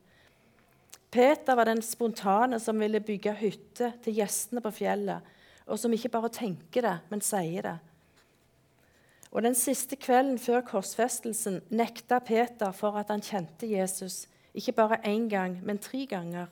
Peter 1.14 1.54
var 1.54 1.70
den 1.70 1.80
spontane 1.86 2.58
som 2.60 2.80
ville 2.82 3.00
bygge 3.00 3.36
hytte 3.38 3.92
til 4.02 4.18
gjestene 4.18 4.60
på 4.60 4.74
fjellet, 4.74 5.22
og 5.70 5.78
som 5.80 5.94
ikke 5.94 6.10
bare 6.12 6.32
tenker 6.34 6.84
det, 6.84 6.96
men 7.08 7.22
sier 7.24 7.68
det. 7.70 7.76
Og 9.34 9.42
Den 9.42 9.54
siste 9.58 9.96
kvelden 9.98 10.38
før 10.38 10.60
korsfestelsen 10.62 11.58
nekta 11.74 12.20
Peter 12.22 12.70
for 12.70 12.94
at 13.00 13.10
han 13.10 13.22
kjente 13.22 13.66
Jesus, 13.66 14.28
ikke 14.54 14.72
bare 14.72 15.00
én 15.02 15.28
gang, 15.28 15.58
men 15.66 15.78
tre 15.78 16.06
ganger. 16.06 16.46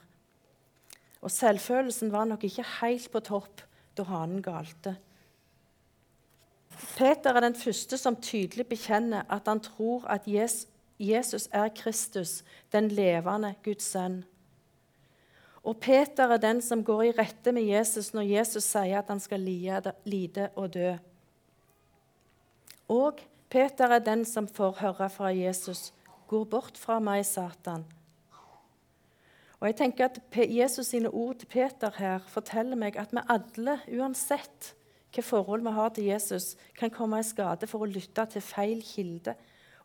Og 1.23 1.31
Selvfølelsen 1.31 2.11
var 2.13 2.25
nok 2.25 2.45
ikke 2.45 2.65
helt 2.81 3.07
på 3.13 3.21
topp 3.21 3.63
da 3.97 4.03
hanen 4.03 4.43
galte. 4.43 4.97
Peter 6.97 7.31
er 7.31 7.45
den 7.45 7.55
første 7.55 7.97
som 8.01 8.17
tydelig 8.17 8.67
bekjenner 8.67 9.23
at 9.31 9.47
han 9.47 9.61
tror 9.63 10.09
at 10.11 10.27
Jesus 10.99 11.49
er 11.53 11.69
Kristus, 11.77 12.43
den 12.73 12.89
levende 12.89 13.55
Guds 13.63 13.93
sønn. 13.95 14.25
Og 15.63 15.79
Peter 15.79 16.35
er 16.35 16.43
den 16.43 16.59
som 16.63 16.83
går 16.85 17.03
i 17.03 17.15
rette 17.15 17.53
med 17.53 17.63
Jesus 17.63 18.11
når 18.15 18.27
Jesus 18.27 18.65
sier 18.67 18.99
at 18.99 19.11
han 19.13 19.21
skal 19.21 19.41
lide 19.41 20.49
og 20.57 20.75
dø. 20.75 20.97
Og 22.93 23.21
Peter 23.49 23.89
er 23.89 24.05
den 24.05 24.25
som 24.29 24.49
får 24.49 24.77
høre 24.81 25.09
fra 25.11 25.33
Jesus, 25.33 25.93
'Gå 26.29 26.45
bort 26.45 26.79
fra 26.79 26.99
meg, 27.01 27.25
Satan'. 27.25 27.85
Og 29.61 29.67
jeg 29.67 29.77
tenker 29.77 30.05
at 30.05 30.21
Jesus 30.35 30.87
sine 30.87 31.09
ord 31.09 31.37
til 31.37 31.47
Peter 31.47 31.91
her 31.97 32.19
forteller 32.19 32.77
meg 32.77 32.97
at 32.97 33.13
vi 33.13 33.21
alle, 33.29 33.79
uansett 33.99 34.75
hvilket 35.13 35.25
forhold 35.25 35.63
vi 35.63 35.71
har 35.71 35.89
til 35.89 36.05
Jesus, 36.05 36.57
kan 36.79 36.91
komme 36.91 37.21
i 37.21 37.23
skade 37.23 37.67
for 37.67 37.85
å 37.85 37.89
lytte 37.89 38.27
til 38.27 38.41
feil 38.41 38.83
kilde 38.83 39.35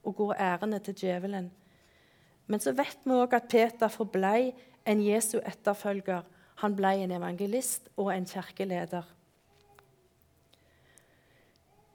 og 0.03 0.15
gå 0.15 0.33
ærende 0.33 0.79
til 0.79 0.95
djevelen. 0.95 1.51
Men 2.47 2.59
så 2.59 2.71
vet 2.71 2.97
vi 3.03 3.11
òg 3.11 3.33
at 3.33 3.49
Peter 3.49 3.87
forblei 3.87 4.53
en 4.85 5.03
Jesu 5.03 5.37
etterfølger. 5.37 6.23
Han 6.55 6.75
blei 6.75 7.03
en 7.03 7.11
evangelist 7.11 7.89
og 7.97 8.15
en 8.15 8.25
kirkeleder. 8.25 9.03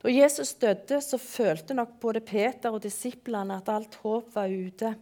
Da 0.02 0.10
Jesus 0.10 0.54
døde, 0.58 0.98
så 1.00 1.18
følte 1.18 1.74
nok 1.78 2.00
både 2.00 2.20
Peter 2.20 2.74
og 2.74 2.82
disiplene 2.82 3.60
at 3.60 3.68
alt 3.70 3.94
håp 4.02 4.34
var 4.34 4.50
ute. 4.50 4.96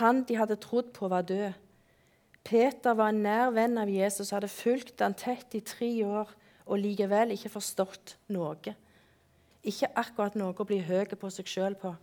Han 0.00 0.24
de 0.26 0.34
hadde 0.36 0.56
trodd 0.58 0.90
på, 0.94 1.08
var 1.08 1.22
død. 1.22 1.52
Peter 2.44 2.94
var 2.98 3.12
en 3.12 3.22
nær 3.22 3.52
venn 3.54 3.78
av 3.78 3.88
Jesus 3.88 4.32
og 4.32 4.40
hadde 4.40 4.50
fulgt 4.50 5.00
han 5.00 5.14
tett 5.14 5.54
i 5.54 5.62
tre 5.64 5.92
år 6.04 6.32
og 6.66 6.80
likevel 6.80 7.36
ikke 7.36 7.52
forstått 7.54 8.16
noe. 8.34 8.74
Ikke 9.64 9.92
akkurat 9.94 10.34
noe 10.36 10.52
å 10.58 10.66
bli 10.66 10.80
høy 10.82 11.14
på 11.14 11.30
seg 11.30 11.48
sjøl 11.48 11.78
på. 11.78 11.94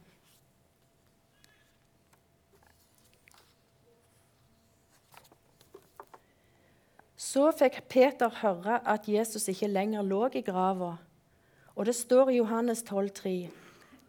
Så 7.21 7.51
fikk 7.53 7.83
Peter 7.91 8.31
høre 8.41 8.79
at 8.88 9.05
Jesus 9.12 9.45
ikke 9.51 9.69
lenger 9.69 10.07
lå 10.07 10.25
i 10.33 10.41
grava 10.43 10.95
og 11.75 11.86
det 11.86 11.96
står 11.96 12.30
i 12.30 12.38
Johannes 12.38 12.84
12,3.: 12.84 13.50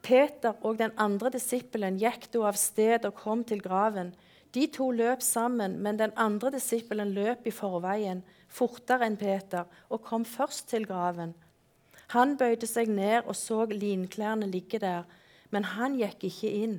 Peter 0.03 0.55
og 0.63 0.79
den 0.79 0.91
andre 0.99 1.31
disippelen 1.31 1.99
gikk 2.01 2.27
da 2.33 2.49
av 2.49 2.59
sted 2.59 3.07
og 3.07 3.15
kom 3.15 3.45
til 3.45 3.63
graven. 3.63 4.15
De 4.55 4.67
to 4.67 4.91
løp 4.91 5.23
sammen, 5.23 5.79
men 5.83 5.97
den 5.97 6.13
andre 6.17 6.51
disippelen 6.53 7.15
løp 7.15 7.47
i 7.47 7.55
forveien, 7.55 8.23
fortere 8.49 9.07
enn 9.07 9.17
Peter, 9.17 9.65
og 9.89 10.03
kom 10.05 10.25
først 10.29 10.69
til 10.69 10.85
graven. 10.87 11.33
Han 12.13 12.37
bøyde 12.37 12.69
seg 12.69 12.91
ned 12.93 13.25
og 13.25 13.37
så 13.39 13.65
linklærne 13.71 14.51
ligge 14.51 14.83
der, 14.83 15.07
men 15.51 15.65
han 15.65 15.97
gikk 15.97 16.27
ikke 16.29 16.51
inn. 16.51 16.77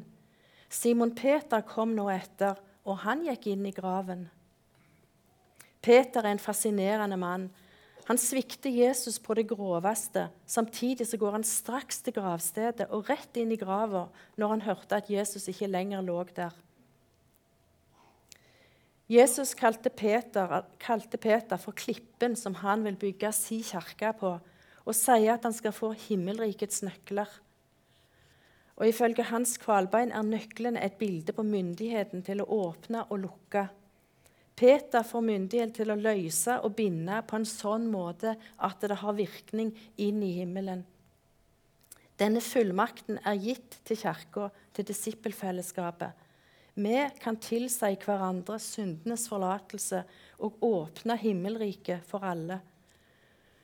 Simon 0.70 1.16
Peter 1.16 1.63
kom 1.66 1.96
nå 1.98 2.10
etter, 2.13 2.60
og 2.86 3.02
han 3.06 3.24
gikk 3.25 3.48
inn 3.54 3.66
i 3.66 3.74
graven. 3.74 4.28
Peter 5.82 6.22
er 6.22 6.36
en 6.36 6.42
fascinerende 6.42 7.18
mann. 7.18 7.50
Han 8.10 8.19
svikter 8.19 8.69
Jesus 8.69 9.15
på 9.24 9.36
det 9.38 9.45
groveste. 9.48 10.27
Samtidig 10.45 11.07
så 11.07 11.17
går 11.17 11.38
han 11.38 11.45
straks 11.48 12.01
til 12.03 12.15
gravstedet 12.17 12.89
og 12.91 13.07
rett 13.07 13.39
inn 13.39 13.53
i 13.55 13.60
grava 13.60 14.10
når 14.36 14.55
han 14.55 14.65
hørte 14.65 15.00
at 15.00 15.12
Jesus 15.12 15.48
ikke 15.51 15.72
lenger 15.72 16.03
lå 16.03 16.17
der. 16.36 16.51
Jesus 19.12 19.53
kalte 19.53 19.91
Peter, 19.91 20.63
kalte 20.79 21.19
Peter 21.19 21.60
for 21.60 21.75
klippen 21.75 22.36
som 22.39 22.55
han 22.63 22.83
vil 22.88 22.95
bygge 23.00 23.31
si 23.36 23.60
kirke 23.63 24.13
på, 24.19 24.38
og 24.83 24.95
sier 24.95 25.36
at 25.36 25.43
han 25.48 25.55
skal 25.55 25.75
få 25.75 25.91
himmelrikets 26.07 26.81
nøkler. 26.83 27.29
Og 28.79 28.88
Ifølge 28.89 29.27
Hans 29.29 29.57
Kvalbein 29.62 30.12
er 30.12 30.25
nøklene 30.25 30.81
et 30.81 30.98
bilde 31.00 31.36
på 31.36 31.45
myndigheten 31.45 32.24
til 32.25 32.41
å 32.41 32.50
åpne 32.65 33.05
og 33.10 33.22
lukke. 33.27 33.67
Peter 34.55 35.03
får 35.05 35.24
myndighet 35.25 35.74
til 35.74 35.89
å 35.89 35.98
løse 35.98 36.60
og 36.62 36.75
binde 36.77 37.19
på 37.27 37.39
en 37.39 37.48
sånn 37.48 37.88
måte 37.89 38.36
at 38.62 38.83
det 38.86 39.00
har 39.01 39.17
virkning 39.17 39.72
inn 39.98 40.22
i 40.22 40.36
himmelen. 40.38 40.83
Denne 42.22 42.43
fullmakten 42.45 43.17
er 43.25 43.39
gitt 43.41 43.79
til 43.88 43.98
Kirka, 43.98 44.51
til 44.74 44.86
disippelfellesskapet. 44.86 46.13
Vi 46.74 47.00
kan 47.22 47.38
tilsi 47.41 47.95
hverandre 48.01 48.60
syndenes 48.62 49.25
forlatelse 49.29 50.03
og 50.45 50.62
åpne 50.65 51.17
himmelriket 51.22 52.05
for 52.10 52.25
alle. 52.25 52.60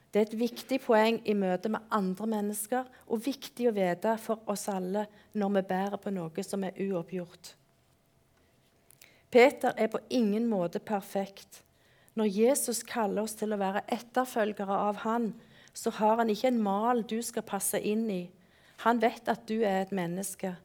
Det 0.09 0.21
er 0.21 0.25
et 0.25 0.39
viktig 0.39 0.79
poeng 0.81 1.19
i 1.29 1.35
møte 1.37 1.69
med 1.69 1.85
andre 1.93 2.27
mennesker 2.29 2.85
og 3.05 3.21
viktig 3.25 3.69
å 3.69 3.75
vite 3.77 4.15
for 4.21 4.41
oss 4.49 4.65
alle 4.73 5.05
når 5.37 5.55
vi 5.57 5.65
bærer 5.69 6.01
på 6.01 6.13
noe 6.13 6.45
som 6.45 6.65
er 6.65 6.77
uoppgjort. 6.81 7.53
Peter 9.29 9.73
er 9.77 9.87
på 9.87 9.99
ingen 10.09 10.47
måte 10.49 10.79
perfekt. 10.79 11.63
Når 12.17 12.25
Jesus 12.25 12.81
kaller 12.83 13.23
oss 13.23 13.37
til 13.37 13.53
å 13.53 13.59
være 13.61 13.85
etterfølgere 13.93 14.79
av 14.89 15.03
han, 15.05 15.33
så 15.73 15.93
har 15.99 16.17
han 16.19 16.31
ikke 16.33 16.49
en 16.49 16.63
mal 16.63 17.03
du 17.07 17.19
skal 17.23 17.45
passe 17.45 17.79
inn 17.79 18.07
i. 18.11 18.23
Han 18.83 19.01
vet 19.01 19.29
at 19.29 19.45
du 19.47 19.59
er 19.61 19.83
et 19.83 19.93
menneske. 19.95 20.55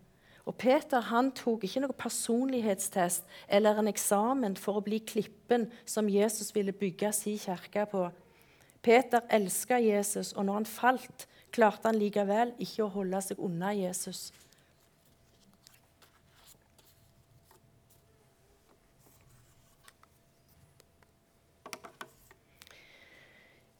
Og 0.45 0.57
Peter 0.61 1.05
han 1.09 1.31
tok 1.37 1.65
ikke 1.65 1.85
noen 1.85 1.97
personlighetstest 1.99 3.29
eller 3.49 3.81
en 3.81 3.89
eksamen 3.89 4.57
for 4.61 4.79
å 4.79 4.85
bli 4.85 5.01
klippen 5.01 5.71
som 5.89 6.11
Jesus 6.11 6.53
ville 6.57 6.75
bygge 6.77 7.13
sin 7.17 7.39
kirke 7.41 7.87
på. 7.91 8.09
Peter 8.85 9.25
elska 9.33 9.79
Jesus, 9.81 10.35
og 10.37 10.45
når 10.45 10.61
han 10.61 10.69
falt, 10.69 11.27
klarte 11.55 11.89
han 11.89 11.97
likevel 11.97 12.53
ikke 12.61 12.85
å 12.85 12.93
holde 12.93 13.21
seg 13.25 13.41
unna 13.41 13.73
Jesus. 13.73 14.29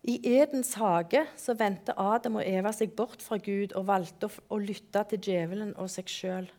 I 0.05 0.19
Edens 0.37 0.75
hage 0.77 1.23
så 1.41 1.55
vendte 1.57 1.95
Adam 1.97 2.35
og 2.37 2.45
Eva 2.45 2.75
seg 2.77 2.91
bort 2.93 3.23
fra 3.25 3.39
Gud 3.41 3.73
og 3.73 3.87
valgte 3.89 4.29
å 4.53 4.59
lytte 4.61 5.01
til 5.09 5.23
djevelen 5.31 5.71
og 5.81 5.89
seg 5.89 6.11
sjøl. 6.13 6.51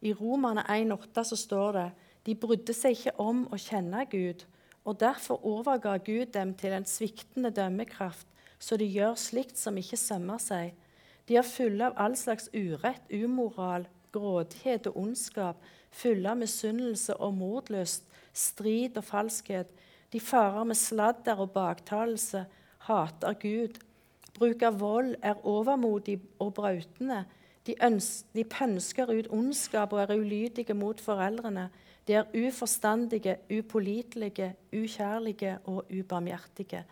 I 0.00 0.14
Romerne 0.16 0.64
1,8 0.72 1.24
så 1.28 1.36
står 1.36 1.76
det 1.76 1.88
de 2.24 2.36
brydde 2.40 2.72
seg 2.72 2.96
ikke 2.96 3.12
om 3.20 3.42
å 3.52 3.58
kjenne 3.60 4.06
Gud, 4.08 4.46
og 4.88 4.96
derfor 5.00 5.44
overga 5.44 5.98
Gud 6.00 6.32
dem 6.32 6.54
til 6.56 6.72
en 6.72 6.88
sviktende 6.88 7.52
dømmekraft, 7.52 8.24
så 8.56 8.80
de 8.80 8.88
gjør 8.88 9.20
slikt 9.20 9.60
som 9.60 9.76
ikke 9.76 10.00
sømmer 10.00 10.40
seg. 10.40 10.72
De 11.28 11.36
er 11.36 11.44
fulle 11.44 11.84
av 11.84 12.00
all 12.00 12.16
slags 12.16 12.48
urett, 12.56 13.04
umoral, 13.12 13.84
grådighet 14.16 14.88
og 14.88 14.96
ondskap, 15.04 15.60
fulle 15.92 16.32
av 16.32 16.40
misunnelse 16.40 17.20
og 17.20 17.36
mordlyst, 17.36 18.08
strid 18.32 18.96
og 18.96 19.04
falskhet. 19.12 19.68
De 20.08 20.20
farer 20.24 20.64
med 20.64 20.80
sladder 20.80 21.44
og 21.44 21.52
baktalelse 21.52 22.46
hater 22.88 23.36
Gud. 23.40 23.80
Bruk 24.34 24.62
av 24.66 24.78
vold 24.80 25.14
er 25.22 25.40
overmodig 25.46 26.18
og 26.42 26.54
brautende. 26.56 27.24
De, 27.64 27.76
de 28.34 28.44
pønsker 28.44 29.08
ut 29.08 29.30
ondskap 29.32 29.94
og 29.94 30.02
er 30.02 30.18
ulydige 30.18 30.74
mot 30.76 31.00
foreldrene. 31.00 31.68
De 32.04 32.18
er 32.18 32.28
uforstandige, 32.36 33.38
upålitelige, 33.48 34.52
ukjærlige 34.72 35.58
og 35.64 35.86
ubarmhjertige. 35.88 36.84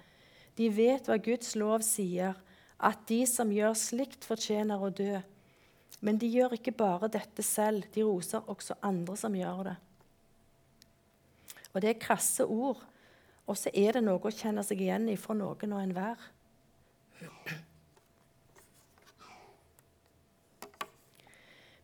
De 0.56 0.70
vet 0.72 1.08
hva 1.08 1.18
Guds 1.20 1.54
lov 1.56 1.82
sier, 1.84 2.38
at 2.82 3.04
de 3.08 3.22
som 3.28 3.52
gjør 3.52 3.76
slikt, 3.78 4.24
fortjener 4.24 4.80
å 4.80 4.90
dø. 4.90 5.20
Men 6.02 6.18
de 6.18 6.30
gjør 6.32 6.56
ikke 6.56 6.74
bare 6.74 7.10
dette 7.12 7.44
selv, 7.46 7.84
de 7.94 8.04
roser 8.06 8.48
også 8.50 8.78
andre 8.82 9.16
som 9.16 9.36
gjør 9.36 9.66
det. 9.70 9.76
Og 11.72 11.80
Det 11.80 11.88
er 11.88 12.00
krasse 12.00 12.44
ord, 12.44 12.80
og 13.46 13.58
så 13.58 13.72
er 13.74 13.96
det 13.96 14.04
noe 14.06 14.22
å 14.22 14.32
kjenne 14.32 14.62
seg 14.66 14.80
igjen 14.84 15.08
i 15.10 15.18
for 15.20 15.38
noen 15.38 15.74
og 15.74 15.82
enhver. 15.82 16.30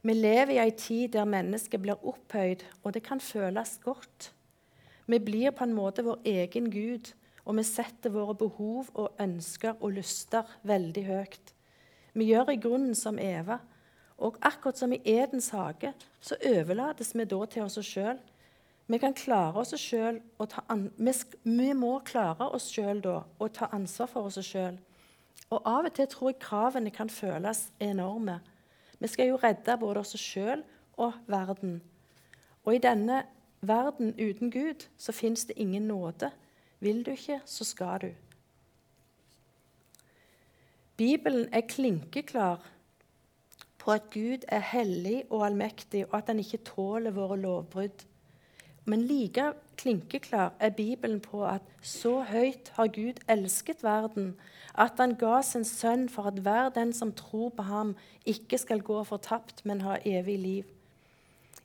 Vi 0.08 0.14
lever 0.14 0.54
i 0.54 0.60
ei 0.62 0.72
tid 0.78 1.12
der 1.16 1.26
mennesket 1.28 1.82
blir 1.82 1.98
opphøyd, 2.06 2.62
og 2.82 2.94
det 2.94 3.02
kan 3.04 3.20
føles 3.20 3.74
godt. 3.82 4.30
Vi 5.10 5.18
blir 5.18 5.50
på 5.56 5.66
en 5.66 5.74
måte 5.74 6.04
vår 6.06 6.22
egen 6.28 6.70
Gud, 6.70 7.10
og 7.44 7.56
vi 7.58 7.64
setter 7.66 8.12
våre 8.14 8.36
behov 8.38 8.92
og 8.94 9.18
ønsker 9.20 9.80
og 9.80 9.96
lyster 9.96 10.46
veldig 10.68 11.04
høyt. 11.08 11.52
Vi 12.14 12.28
gjør 12.30 12.52
i 12.52 12.60
grunnen 12.62 12.94
som 12.96 13.18
Eva, 13.18 13.58
og 14.18 14.38
akkurat 14.42 14.78
som 14.78 14.92
i 14.92 15.00
Edens 15.06 15.50
hage 15.54 15.92
så 16.20 16.38
overlates 16.46 17.14
vi 17.14 17.26
da 17.28 17.38
til 17.46 17.66
oss 17.66 17.78
sjøl 17.86 18.18
vi 18.88 18.98
kan 18.98 19.14
klare 19.14 19.60
oss 19.60 19.74
selv 19.76 20.20
vi, 20.96 21.12
vi, 21.42 21.72
må 21.72 21.98
klare 22.04 22.48
oss 22.56 22.70
sjøl 22.72 23.02
da 23.04 23.18
og 23.38 23.52
ta 23.52 23.68
ansvar 23.72 24.08
for 24.08 24.30
oss 24.30 24.40
sjøl. 24.40 24.78
Og 25.50 25.60
av 25.64 25.84
og 25.88 25.92
til 25.96 26.08
tror 26.08 26.30
jeg 26.32 26.40
kravene 26.40 26.90
kan 26.90 27.10
føles 27.12 27.68
enorme. 27.80 28.38
Vi 28.98 29.08
skal 29.08 29.28
jo 29.28 29.40
redde 29.42 29.76
både 29.80 30.00
oss 30.00 30.16
sjøl 30.16 30.64
og 30.96 31.12
verden. 31.26 31.82
Og 32.64 32.74
i 32.74 32.82
denne 32.82 33.22
verden 33.60 34.14
uten 34.16 34.50
Gud 34.50 34.88
så 34.96 35.12
fins 35.12 35.44
det 35.44 35.58
ingen 35.60 35.88
nåde. 35.88 36.30
Vil 36.80 37.04
du 37.04 37.10
ikke, 37.10 37.40
så 37.44 37.64
skal 37.64 38.00
du. 38.00 38.10
Bibelen 40.96 41.48
er 41.52 41.60
klinkeklar 41.68 42.64
på 43.78 43.92
at 43.92 44.10
Gud 44.10 44.44
er 44.48 44.64
hellig 44.72 45.22
og 45.30 45.46
allmektig, 45.46 46.06
og 46.08 46.18
at 46.18 46.26
han 46.26 46.38
ikke 46.38 46.64
tåler 46.66 47.14
våre 47.14 47.36
lovbrudd. 47.38 48.04
Men 48.88 49.02
like 49.04 49.52
klinkeklar 49.76 50.54
er 50.58 50.70
Bibelen 50.70 51.20
på 51.20 51.42
at 51.44 51.62
så 51.82 52.22
høyt 52.24 52.70
har 52.72 52.88
Gud 52.88 53.20
elsket 53.28 53.82
verden, 53.84 54.30
at 54.72 54.96
han 54.96 55.12
ga 55.20 55.42
sin 55.44 55.64
sønn 55.68 56.06
for 56.08 56.30
at 56.30 56.38
hver 56.40 56.70
den 56.72 56.94
som 56.96 57.12
tror 57.12 57.50
på 57.52 57.66
ham, 57.68 57.96
ikke 58.24 58.58
skal 58.58 58.80
gå 58.80 59.02
fortapt, 59.04 59.60
men 59.68 59.84
ha 59.84 59.98
evig 60.04 60.38
liv. 60.38 60.64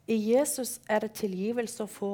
I 0.06 0.18
Jesus 0.34 0.80
er 0.88 1.00
det 1.00 1.14
tilgivelse 1.16 1.86
å 1.86 1.88
få. 1.88 2.12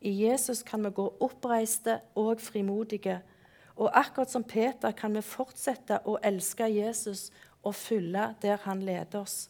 I 0.00 0.12
Jesus 0.28 0.62
kan 0.62 0.84
vi 0.86 0.94
gå 0.94 1.08
oppreiste 1.20 1.98
og 2.14 2.38
frimodige. 2.40 3.18
Og 3.76 3.90
akkurat 3.98 4.30
som 4.30 4.44
Peter 4.44 4.94
kan 4.94 5.14
vi 5.14 5.24
fortsette 5.26 6.04
å 6.06 6.20
elske 6.22 6.70
Jesus 6.70 7.32
og 7.62 7.74
følge 7.74 8.28
der 8.42 8.62
han 8.62 8.82
leder 8.86 9.24
oss. 9.24 9.48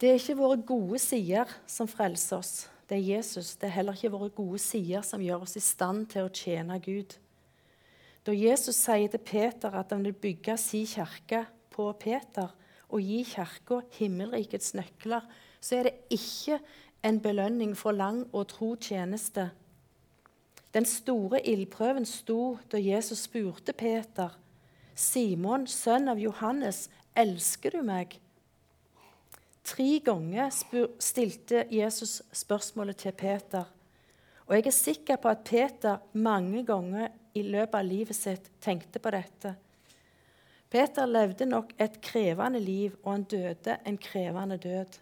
Det 0.00 0.10
er 0.10 0.18
ikke 0.18 0.38
våre 0.38 0.56
gode 0.66 0.98
sider 0.98 1.50
som 1.70 1.88
frelser 1.88 2.40
oss. 2.40 2.54
Det 2.88 2.98
er 2.98 3.16
Jesus. 3.16 3.54
Det 3.56 3.68
er 3.68 3.76
heller 3.76 3.96
ikke 3.96 4.12
våre 4.12 4.30
gode 4.34 4.58
sider 4.58 5.04
som 5.06 5.22
gjør 5.22 5.46
oss 5.46 5.56
i 5.56 5.62
stand 5.62 6.08
til 6.12 6.26
å 6.26 6.32
tjene 6.34 6.80
Gud. 6.82 7.14
Da 8.24 8.32
Jesus 8.34 8.76
sier 8.80 9.10
til 9.12 9.22
Peter 9.22 9.74
at 9.76 9.92
han 9.92 10.04
vil 10.04 10.16
bygge 10.16 10.56
sin 10.60 10.86
kirke 10.88 11.44
på 11.74 11.90
Peter 12.00 12.50
og 12.88 13.02
gi 13.04 13.22
kirka 13.28 13.82
himmelrikets 13.98 14.74
nøkler, 14.76 15.24
så 15.60 15.78
er 15.78 15.88
det 15.88 15.94
ikke 16.14 16.58
en 17.04 17.20
belønning 17.20 17.76
for 17.76 17.92
lang 17.92 18.24
og 18.32 18.48
tro 18.52 18.74
tjeneste. 18.80 19.50
Den 20.74 20.88
store 20.88 21.40
ildprøven 21.46 22.06
sto 22.08 22.56
da 22.72 22.80
Jesus 22.80 23.28
spurte 23.28 23.72
Peter, 23.72 24.34
'Simon, 24.94 25.66
sønn 25.66 26.08
av 26.08 26.18
Johannes, 26.18 26.88
elsker 27.16 27.70
du 27.70 27.82
meg?' 27.82 28.23
Tre 29.64 30.00
ganger 30.04 30.50
stilte 31.00 31.64
Jesus 31.72 32.18
spørsmålet 32.32 32.98
til 33.00 33.12
Peter. 33.16 33.64
Og 34.44 34.58
jeg 34.58 34.66
er 34.68 34.76
sikker 34.76 35.16
på 35.16 35.30
at 35.32 35.44
Peter 35.48 36.02
mange 36.12 36.66
ganger 36.68 37.08
i 37.34 37.42
løpet 37.42 37.78
av 37.78 37.86
livet 37.88 38.16
sitt 38.16 38.50
tenkte 38.60 39.00
på 39.00 39.12
dette. 39.14 39.54
Peter 40.68 41.08
levde 41.08 41.46
nok 41.48 41.72
et 41.80 41.96
krevende 42.04 42.60
liv, 42.60 42.96
og 43.04 43.12
han 43.12 43.24
døde 43.30 43.78
en 43.86 43.98
krevende 43.98 44.58
død. 44.60 44.98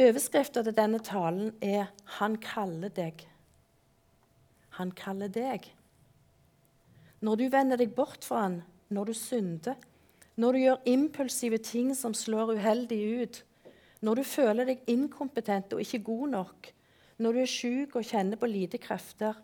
Overskriften 0.00 0.64
til 0.64 0.76
denne 0.76 0.98
talen 0.98 1.54
er 1.62 1.86
'Han 2.04 2.36
kaller 2.36 2.88
deg'. 2.88 3.26
Han 4.70 4.90
kaller 4.90 5.28
deg. 5.28 5.74
Når 7.20 7.34
du 7.34 7.48
vender 7.48 7.76
deg 7.76 7.94
bort 7.94 8.24
fra 8.24 8.42
han, 8.42 8.62
når 8.88 9.04
du 9.04 9.12
synder, 9.12 9.74
når 10.40 10.56
du 10.56 10.62
gjør 10.62 10.84
impulsive 10.88 11.58
ting 11.60 11.92
som 11.96 12.14
slår 12.16 12.54
uheldig 12.56 13.00
ut, 13.20 13.40
når 14.00 14.20
du 14.20 14.24
føler 14.24 14.70
deg 14.70 14.86
inkompetent 14.88 15.74
og 15.76 15.82
ikke 15.84 16.04
god 16.06 16.28
nok, 16.34 16.70
når 17.20 17.36
du 17.36 17.40
er 17.42 17.50
syk 17.52 17.96
og 18.00 18.06
kjenner 18.08 18.40
på 18.40 18.48
lite 18.48 18.80
krefter, 18.80 19.36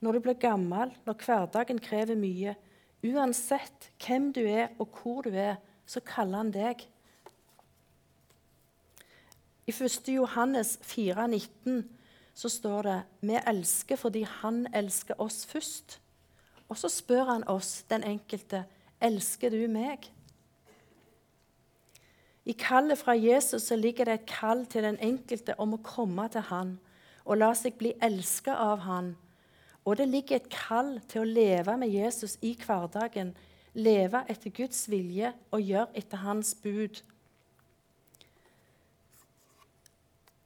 når 0.00 0.16
du 0.16 0.24
blir 0.24 0.38
gammel, 0.38 0.92
når 1.04 1.18
hverdagen 1.24 1.80
krever 1.82 2.18
mye 2.18 2.56
Uansett 3.00 3.86
hvem 4.04 4.28
du 4.36 4.42
er 4.44 4.74
og 4.76 4.98
hvor 5.00 5.24
du 5.24 5.32
er, 5.32 5.56
så 5.88 6.02
kaller 6.04 6.42
han 6.42 6.50
deg. 6.52 6.82
I 9.64 9.72
1. 9.72 10.10
Johannes 10.12 10.74
4,19 10.84 11.80
så 12.36 12.50
står 12.52 12.88
det 12.90 12.98
vi 13.24 13.40
elsker 13.40 13.96
fordi 14.00 14.26
han 14.42 14.66
elsker 14.76 15.16
oss 15.16 15.46
først. 15.48 15.96
Og 16.68 16.76
så 16.76 16.92
spør 16.92 17.24
han 17.32 17.48
oss, 17.48 17.86
den 17.88 18.04
enkelte, 18.04 18.66
elsker 19.00 19.50
du 19.50 19.64
meg? 19.72 20.10
I 22.50 22.54
kallet 22.58 22.98
fra 22.98 23.14
Jesus 23.14 23.68
så 23.70 23.76
ligger 23.78 24.08
det 24.08 24.14
et 24.18 24.30
kall 24.30 24.64
til 24.66 24.82
den 24.82 24.98
enkelte 24.98 25.54
om 25.62 25.76
å 25.76 25.84
komme 25.86 26.26
til 26.34 26.48
han 26.50 26.78
og 27.30 27.38
la 27.38 27.52
seg 27.54 27.76
bli 27.78 27.92
elska 28.02 28.56
av 28.58 28.82
han. 28.86 29.12
Og 29.86 29.96
det 30.00 30.08
ligger 30.10 30.40
et 30.40 30.50
kall 30.52 30.96
til 31.08 31.22
å 31.22 31.30
leve 31.30 31.76
med 31.78 31.92
Jesus 31.92 32.36
i 32.42 32.56
hverdagen, 32.58 33.32
leve 33.74 34.24
etter 34.28 34.52
Guds 34.54 34.88
vilje 34.90 35.32
og 35.54 35.62
gjøre 35.62 35.94
etter 36.00 36.24
hans 36.24 36.52
bud. 36.58 37.00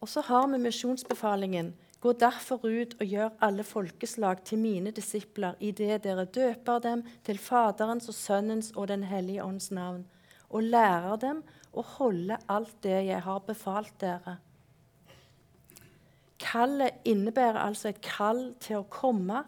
Og 0.05 0.11
så 0.13 0.21
har 0.29 0.47
vi 0.53 0.61
misjonsbefalingen. 0.61 1.73
Gå 2.05 2.13
derfor 2.21 2.61
ut 2.69 2.93
og 3.01 3.09
gjør 3.09 3.31
alle 3.41 3.65
folkeslag 3.65 4.43
til 4.45 4.61
mine 4.61 4.93
disipler 4.93 5.57
idet 5.65 6.03
dere 6.05 6.27
døper 6.29 6.83
dem 6.85 7.07
til 7.25 7.41
Faderens 7.41 8.11
og 8.13 8.15
Sønnens 8.19 8.75
og 8.77 8.91
Den 8.93 9.07
hellige 9.09 9.45
ånds 9.45 9.71
navn, 9.73 10.05
og 10.51 10.63
lærer 10.63 11.17
dem 11.23 11.43
å 11.75 11.85
holde 11.97 12.39
alt 12.49 12.75
det 12.83 13.01
jeg 13.09 13.23
har 13.25 13.41
befalt 13.47 13.95
dere. 14.01 14.39
Kallet 16.41 17.05
innebærer 17.09 17.61
altså 17.63 17.91
et 17.91 18.03
kall 18.05 18.53
til 18.61 18.83
å 18.83 18.89
komme, 18.91 19.45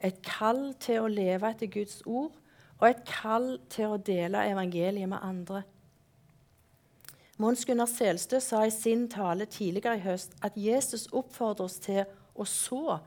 et 0.00 0.20
kall 0.22 0.74
til 0.80 1.02
å 1.02 1.10
leve 1.10 1.50
etter 1.50 1.70
Guds 1.72 2.02
ord 2.06 2.34
og 2.78 2.86
et 2.86 3.02
kall 3.08 3.56
til 3.72 3.94
å 3.94 3.98
dele 3.98 4.44
evangeliet 4.50 5.10
med 5.10 5.18
andre. 5.22 5.64
Mons 7.38 7.64
Gunnar 7.66 7.86
Selstø 7.90 8.40
sa 8.42 8.64
i 8.66 8.70
sin 8.74 9.06
tale 9.10 9.46
tidligere 9.46 9.98
i 9.98 10.02
høst 10.02 10.34
at 10.42 10.56
Jesus 10.58 11.06
oppfordrer 11.14 11.68
oss 11.68 11.78
til 11.82 12.02
å 12.34 12.46
så, 12.46 12.98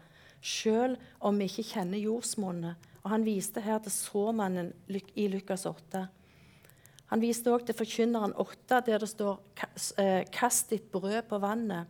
selv 0.42 1.00
om 1.20 1.40
vi 1.40 1.50
ikke 1.50 1.68
kjenner 1.74 2.00
jordsmonnet. 2.00 2.90
Og 3.04 3.10
Han 3.10 3.26
viste 3.26 3.62
her 3.62 3.80
til 3.84 3.92
såmannen 3.92 4.72
i 5.16 5.28
Lukas 5.28 5.66
8. 5.66 6.06
Han 7.12 7.20
viste 7.20 7.52
også 7.52 7.68
til 7.68 7.76
Forkynneren 7.76 8.34
8, 8.40 8.80
der 8.86 8.98
det 8.98 9.10
står 9.10 9.42
'Kast 10.32 10.70
ditt 10.70 10.92
brød 10.92 11.22
på 11.28 11.38
vannet'. 11.38 11.86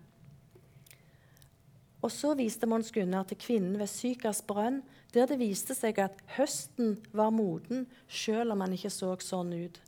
Og 2.01 2.11
så 2.11 2.33
viste 2.33 2.65
Mons 2.65 2.91
Gunnar 2.91 3.23
til 3.29 3.37
kvinnen 3.37 3.77
ved 3.79 3.87
Sykars 3.87 4.41
brønn, 4.41 4.81
der 5.13 5.25
det 5.29 5.37
viste 5.39 5.75
seg 5.77 5.99
at 5.99 6.17
høsten 6.37 6.97
var 7.13 7.29
moden, 7.29 7.87
selv 8.07 8.51
om 8.51 8.61
han 8.61 8.73
ikke 8.73 8.89
så 8.89 9.13
sånn 9.21 9.53
ut. 9.53 9.81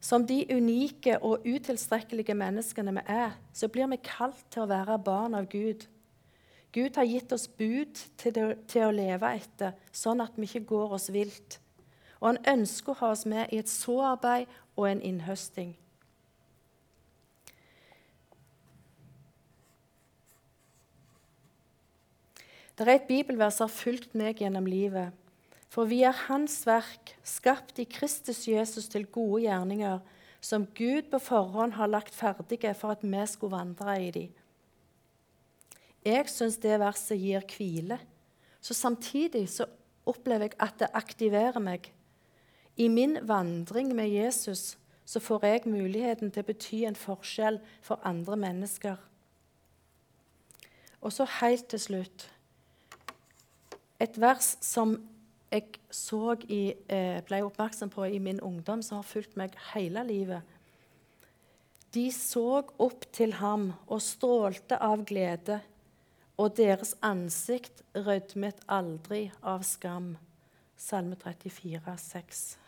Som 0.00 0.26
de 0.26 0.46
unike 0.54 1.18
og 1.18 1.42
utilstrekkelige 1.42 2.34
menneskene 2.34 2.94
vi 2.94 3.02
er, 3.06 3.34
så 3.52 3.68
blir 3.68 3.90
vi 3.90 3.98
kalt 4.04 4.44
til 4.50 4.62
å 4.62 4.70
være 4.70 5.02
barn 5.02 5.34
av 5.34 5.48
Gud. 5.50 5.88
Gud 6.72 6.94
har 6.96 7.04
gitt 7.04 7.32
oss 7.32 7.48
bud 7.48 7.98
til, 8.16 8.32
det, 8.32 8.68
til 8.68 8.86
å 8.86 8.94
leve 8.94 9.34
etter, 9.34 9.74
sånn 9.90 10.20
at 10.20 10.36
vi 10.36 10.46
ikke 10.46 10.68
går 10.68 10.94
oss 10.94 11.10
vilt. 11.10 11.58
Og 12.20 12.32
han 12.32 12.40
ønsker 12.58 12.92
å 12.92 13.00
ha 13.02 13.12
oss 13.14 13.26
med 13.26 13.52
i 13.52 13.60
et 13.62 13.70
såarbeid 13.70 14.48
og 14.76 14.88
en 14.90 15.02
innhøsting. 15.02 15.76
Det 22.78 22.86
er 22.86 22.94
et 22.94 23.08
bibelvers 23.08 23.56
som 23.58 23.66
har 23.66 23.74
fulgt 23.74 24.12
meg 24.14 24.38
gjennom 24.38 24.66
livet. 24.70 25.10
For 25.68 25.88
vi 25.90 26.04
er 26.06 26.14
Hans 26.28 26.60
verk, 26.66 27.16
skapt 27.26 27.80
i 27.82 27.86
Kristus 27.90 28.44
Jesus 28.46 28.86
til 28.88 29.08
gode 29.10 29.42
gjerninger, 29.44 29.98
som 30.40 30.66
Gud 30.78 31.10
på 31.10 31.18
forhånd 31.18 31.74
har 31.74 31.90
lagt 31.90 32.14
ferdige 32.14 32.70
for 32.78 32.94
at 32.94 33.02
vi 33.02 33.24
skulle 33.26 33.56
vandre 33.56 33.96
i 33.98 34.10
dem. 34.14 34.28
Jeg 36.06 36.30
syns 36.30 36.56
det 36.62 36.78
verset 36.78 37.18
gir 37.18 37.42
hvile. 37.50 37.98
Så 38.62 38.74
samtidig 38.74 39.48
så 39.50 39.66
opplever 40.06 40.48
jeg 40.48 40.56
at 40.62 40.78
det 40.78 40.94
aktiverer 40.94 41.58
meg. 41.60 41.90
I 42.78 42.88
min 42.88 43.18
vandring 43.26 43.94
med 43.94 44.08
Jesus 44.08 44.78
så 45.04 45.20
får 45.20 45.44
jeg 45.46 45.66
muligheten 45.66 46.30
til 46.30 46.44
å 46.44 46.46
bety 46.46 46.82
en 46.86 46.98
forskjell 46.98 47.58
for 47.82 47.98
andre 48.06 48.36
mennesker. 48.38 48.98
Og 51.00 51.14
så 51.14 51.26
helt 51.40 51.66
til 51.72 51.80
slutt 51.80 52.28
et 53.98 54.18
vers 54.20 54.52
som 54.62 54.94
jeg 55.50 55.80
så 55.90 56.36
i, 56.46 56.74
eh, 56.88 57.20
ble 57.26 57.42
oppmerksom 57.42 57.90
på 57.90 58.04
i 58.04 58.18
min 58.18 58.40
ungdom, 58.40 58.82
som 58.82 58.96
har 58.96 59.02
fulgt 59.02 59.36
meg 59.36 59.56
hele 59.72 60.04
livet. 60.04 60.42
De 61.94 62.10
så 62.12 62.62
opp 62.78 63.12
til 63.12 63.32
ham 63.32 63.72
og 63.88 64.02
strålte 64.02 64.78
av 64.80 65.04
glede, 65.04 65.60
og 66.38 66.56
deres 66.56 66.94
ansikt 67.02 67.82
rødmet 67.94 68.60
aldri 68.68 69.32
av 69.42 69.62
skam. 69.62 70.16
Salme 70.76 71.16
34, 71.16 71.96
6. 71.98 72.67